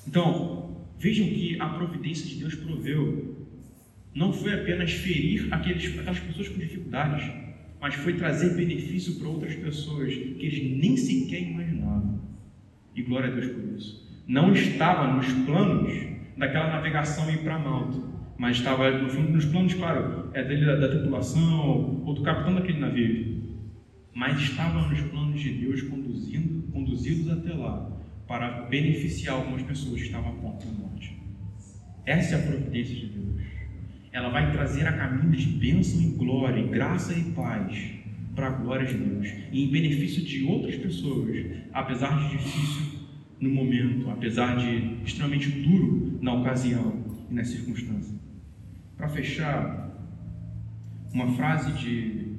Então, 0.06 0.86
vejam 0.96 1.26
que 1.26 1.60
a 1.60 1.68
providência 1.68 2.28
de 2.28 2.36
Deus 2.36 2.54
proveu 2.54 3.37
não 4.18 4.32
foi 4.32 4.52
apenas 4.52 4.90
ferir 4.90 5.46
aqueles, 5.52 5.96
aquelas 5.96 6.18
pessoas 6.18 6.48
com 6.48 6.58
dificuldades, 6.58 7.24
mas 7.80 7.94
foi 7.94 8.14
trazer 8.14 8.56
benefício 8.56 9.14
para 9.14 9.28
outras 9.28 9.54
pessoas 9.54 10.12
que 10.12 10.44
eles 10.44 10.76
nem 10.76 10.96
sequer 10.96 11.40
imaginavam. 11.40 12.20
E 12.96 13.02
glória 13.02 13.30
a 13.30 13.32
Deus 13.32 13.46
por 13.46 13.76
isso. 13.76 14.24
Não 14.26 14.52
estava 14.52 15.14
nos 15.14 15.32
planos 15.46 15.92
daquela 16.36 16.68
navegação 16.68 17.30
ir 17.30 17.38
para 17.38 17.60
Malta, 17.60 18.02
mas 18.36 18.56
estava 18.56 18.90
nos 18.90 19.44
planos, 19.44 19.74
claro, 19.74 20.30
é 20.34 20.42
dele 20.42 20.66
da, 20.66 20.74
da 20.74 20.88
tripulação 20.88 22.02
ou 22.04 22.12
do 22.12 22.22
capitão 22.22 22.56
daquele 22.56 22.80
navio. 22.80 23.38
Mas 24.12 24.40
estava 24.40 24.88
nos 24.88 25.00
planos 25.00 25.40
de 25.40 25.50
Deus 25.50 25.82
conduzindo, 25.82 26.72
conduzidos 26.72 27.30
até 27.30 27.54
lá 27.54 27.88
para 28.26 28.62
beneficiar 28.62 29.36
algumas 29.36 29.62
pessoas 29.62 30.00
que 30.00 30.06
estavam 30.06 30.32
a 30.32 30.34
ponto 30.34 30.66
de 30.66 30.72
morte. 30.72 31.16
Essa 32.04 32.34
é 32.34 32.38
a 32.38 32.42
providência 32.42 32.96
de 32.96 33.06
Deus 33.06 33.18
ela 34.12 34.28
vai 34.30 34.50
trazer 34.52 34.86
a 34.86 34.92
caminho 34.92 35.32
de 35.32 35.46
bênção 35.46 36.00
e 36.00 36.10
glória, 36.16 36.66
graça 36.66 37.12
e 37.12 37.22
paz 37.32 37.98
para 38.34 38.48
a 38.48 38.50
glória 38.50 38.86
de 38.86 38.94
Deus 38.94 39.28
e 39.52 39.64
em 39.64 39.70
benefício 39.70 40.22
de 40.22 40.44
outras 40.44 40.76
pessoas, 40.76 41.46
apesar 41.72 42.18
de 42.18 42.36
difícil 42.36 42.98
no 43.40 43.50
momento, 43.50 44.10
apesar 44.10 44.56
de 44.56 45.02
extremamente 45.04 45.50
duro 45.50 46.18
na 46.20 46.34
ocasião 46.34 47.04
e 47.30 47.34
na 47.34 47.44
circunstância. 47.44 48.18
Para 48.96 49.08
fechar, 49.08 49.88
uma 51.12 51.32
frase 51.34 51.72
de, 51.72 52.32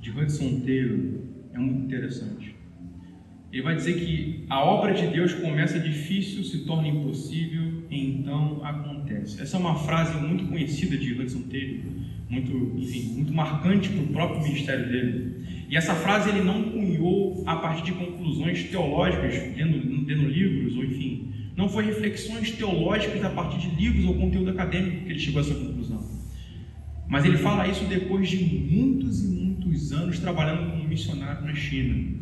de 0.00 0.10
Hudson 0.10 0.60
Taylor 0.60 1.20
é 1.52 1.58
muito 1.58 1.84
interessante. 1.84 2.56
Ele 3.52 3.62
vai 3.62 3.74
dizer 3.74 3.94
que 3.94 4.44
a 4.48 4.62
obra 4.62 4.94
de 4.94 5.06
Deus 5.08 5.34
começa 5.34 5.78
difícil, 5.78 6.44
se 6.44 6.64
torna 6.64 6.88
impossível 6.88 7.84
e 7.90 8.06
então 8.06 8.64
acontece. 8.64 8.99
Essa 9.12 9.56
é 9.56 9.60
uma 9.60 9.74
frase 9.74 10.16
muito 10.20 10.46
conhecida 10.46 10.96
de 10.96 11.12
Hudson 11.14 11.42
Taylor, 11.42 11.84
muito, 12.28 12.52
enfim, 12.78 13.14
muito 13.14 13.32
marcante 13.32 13.88
para 13.88 14.02
o 14.02 14.06
próprio 14.08 14.42
ministério 14.42 14.88
dele. 14.88 15.66
E 15.68 15.76
essa 15.76 15.94
frase 15.94 16.30
ele 16.30 16.42
não 16.42 16.62
cunhou 16.70 17.42
a 17.46 17.56
partir 17.56 17.84
de 17.84 17.92
conclusões 17.92 18.64
teológicas, 18.64 19.34
lendo 19.56 20.28
livros, 20.28 20.76
ou 20.76 20.84
enfim, 20.84 21.32
não 21.56 21.68
foi 21.68 21.84
reflexões 21.84 22.52
teológicas 22.52 23.24
a 23.24 23.30
partir 23.30 23.68
de 23.68 23.76
livros 23.76 24.04
ou 24.04 24.14
conteúdo 24.14 24.50
acadêmico 24.50 25.04
que 25.04 25.10
ele 25.10 25.18
chegou 25.18 25.42
a 25.42 25.44
essa 25.44 25.54
conclusão. 25.54 26.02
Mas 27.08 27.24
ele 27.24 27.38
fala 27.38 27.66
isso 27.66 27.84
depois 27.86 28.28
de 28.28 28.36
muitos 28.44 29.24
e 29.24 29.28
muitos 29.28 29.92
anos 29.92 30.18
trabalhando 30.20 30.70
como 30.70 30.88
missionário 30.88 31.44
na 31.44 31.54
China. 31.54 32.20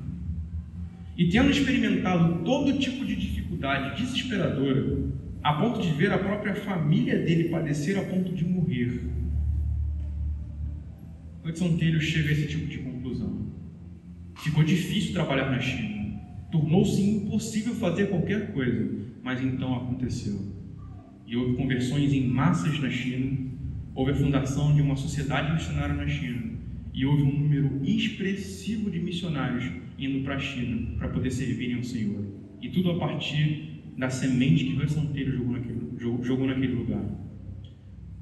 E 1.16 1.28
tendo 1.28 1.50
experimentado 1.50 2.42
todo 2.42 2.78
tipo 2.78 3.04
de 3.04 3.14
dificuldade 3.14 4.02
desesperadora, 4.02 4.98
a 5.42 5.52
ponto 5.54 5.80
de 5.80 5.90
ver 5.92 6.12
a 6.12 6.18
própria 6.18 6.54
família 6.54 7.18
dele 7.18 7.48
padecer 7.48 7.98
a 7.98 8.02
ponto 8.02 8.32
de 8.34 8.44
morrer, 8.44 9.00
Hudson 11.44 11.76
Taylor 11.76 12.00
chega 12.00 12.28
a 12.28 12.32
esse 12.32 12.46
tipo 12.48 12.66
de 12.66 12.78
conclusão. 12.78 13.46
Ficou 14.36 14.62
difícil 14.62 15.12
trabalhar 15.12 15.50
na 15.50 15.60
China. 15.60 16.20
Tornou-se 16.50 17.00
impossível 17.00 17.74
fazer 17.74 18.08
qualquer 18.08 18.52
coisa, 18.52 19.06
mas 19.22 19.42
então 19.42 19.74
aconteceu. 19.74 20.38
E 21.26 21.36
houve 21.36 21.56
conversões 21.56 22.12
em 22.12 22.26
massas 22.26 22.78
na 22.80 22.90
China, 22.90 23.50
houve 23.94 24.12
a 24.12 24.14
fundação 24.14 24.74
de 24.74 24.80
uma 24.80 24.96
sociedade 24.96 25.52
missionária 25.52 25.94
na 25.94 26.06
China, 26.06 26.52
e 26.92 27.04
houve 27.04 27.22
um 27.22 27.38
número 27.38 27.80
expressivo 27.84 28.90
de 28.90 28.98
missionários 28.98 29.70
indo 29.98 30.24
para 30.24 30.36
a 30.36 30.38
China 30.38 30.96
para 30.98 31.08
poder 31.08 31.30
servirem 31.30 31.76
ao 31.76 31.84
Senhor. 31.84 32.24
E 32.60 32.68
tudo 32.70 32.92
a 32.92 32.98
partir 32.98 33.77
da 33.98 34.08
semente 34.08 34.64
que 34.64 34.80
Hudson 34.80 35.06
Taylor 35.06 35.34
jogou 35.34 35.52
naquele, 35.52 35.80
jogou, 36.22 36.46
naquele 36.46 36.74
lugar. 36.74 37.02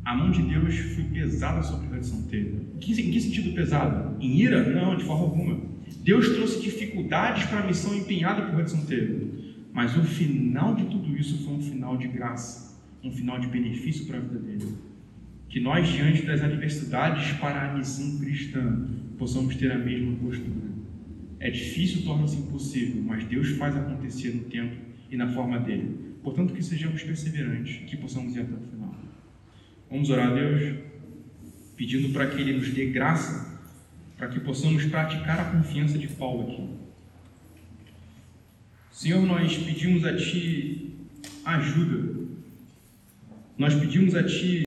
A 0.02 0.16
mão 0.16 0.30
de 0.30 0.40
Deus 0.40 0.74
foi 0.74 1.04
pesada 1.04 1.62
sobre 1.62 1.94
Hudson 1.94 2.22
Taylor. 2.30 2.60
Em 2.76 2.78
que, 2.78 2.92
em 2.92 3.10
que 3.10 3.20
sentido 3.20 3.54
pesada? 3.54 4.16
Em 4.18 4.40
ira? 4.40 4.66
Não, 4.72 4.96
de 4.96 5.04
forma 5.04 5.24
alguma. 5.24 5.60
Deus 6.02 6.30
trouxe 6.30 6.62
dificuldades 6.62 7.44
para 7.44 7.60
a 7.60 7.66
missão 7.66 7.94
empenhada 7.94 8.46
por 8.46 8.58
Hudson 8.58 8.86
Taylor. 8.86 9.28
Mas 9.74 9.94
o 9.94 10.02
final 10.02 10.74
de 10.74 10.84
tudo 10.86 11.14
isso 11.14 11.44
foi 11.44 11.54
um 11.54 11.60
final 11.60 11.98
de 11.98 12.08
graça, 12.08 12.80
um 13.04 13.12
final 13.12 13.38
de 13.38 13.46
benefício 13.48 14.06
para 14.06 14.16
a 14.16 14.20
vida 14.20 14.38
dele. 14.38 14.78
Que 15.50 15.60
nós, 15.60 15.86
diante 15.88 16.22
das 16.22 16.40
adversidades 16.40 17.32
para 17.32 17.70
a 17.70 17.76
missão 17.76 18.18
cristã, 18.18 18.88
possamos 19.18 19.54
ter 19.56 19.70
a 19.70 19.78
mesma 19.78 20.16
postura. 20.16 20.74
É 21.38 21.50
difícil, 21.50 22.02
torna-se 22.04 22.36
impossível, 22.36 23.02
mas 23.02 23.24
Deus 23.24 23.50
faz 23.50 23.76
acontecer 23.76 24.34
no 24.34 24.44
tempo 24.44 24.85
e 25.10 25.16
na 25.16 25.28
forma 25.28 25.58
dele. 25.58 26.16
Portanto, 26.22 26.52
que 26.52 26.62
sejamos 26.62 27.02
perseverantes, 27.02 27.88
que 27.88 27.96
possamos 27.96 28.34
ir 28.34 28.40
até 28.40 28.54
o 28.54 28.58
final. 28.58 28.94
Vamos 29.90 30.10
orar 30.10 30.30
a 30.30 30.34
Deus, 30.34 30.78
pedindo 31.76 32.12
para 32.12 32.26
que 32.28 32.40
Ele 32.40 32.54
nos 32.54 32.70
dê 32.70 32.86
graça, 32.86 33.60
para 34.16 34.28
que 34.28 34.40
possamos 34.40 34.84
praticar 34.86 35.38
a 35.38 35.44
confiança 35.44 35.98
de 35.98 36.08
Paulo 36.08 36.50
aqui. 36.50 36.68
Senhor, 38.90 39.22
nós 39.26 39.56
pedimos 39.58 40.04
a 40.04 40.16
Ti 40.16 40.94
ajuda, 41.44 42.26
nós 43.58 43.74
pedimos 43.74 44.14
a 44.14 44.24
Ti 44.24 44.54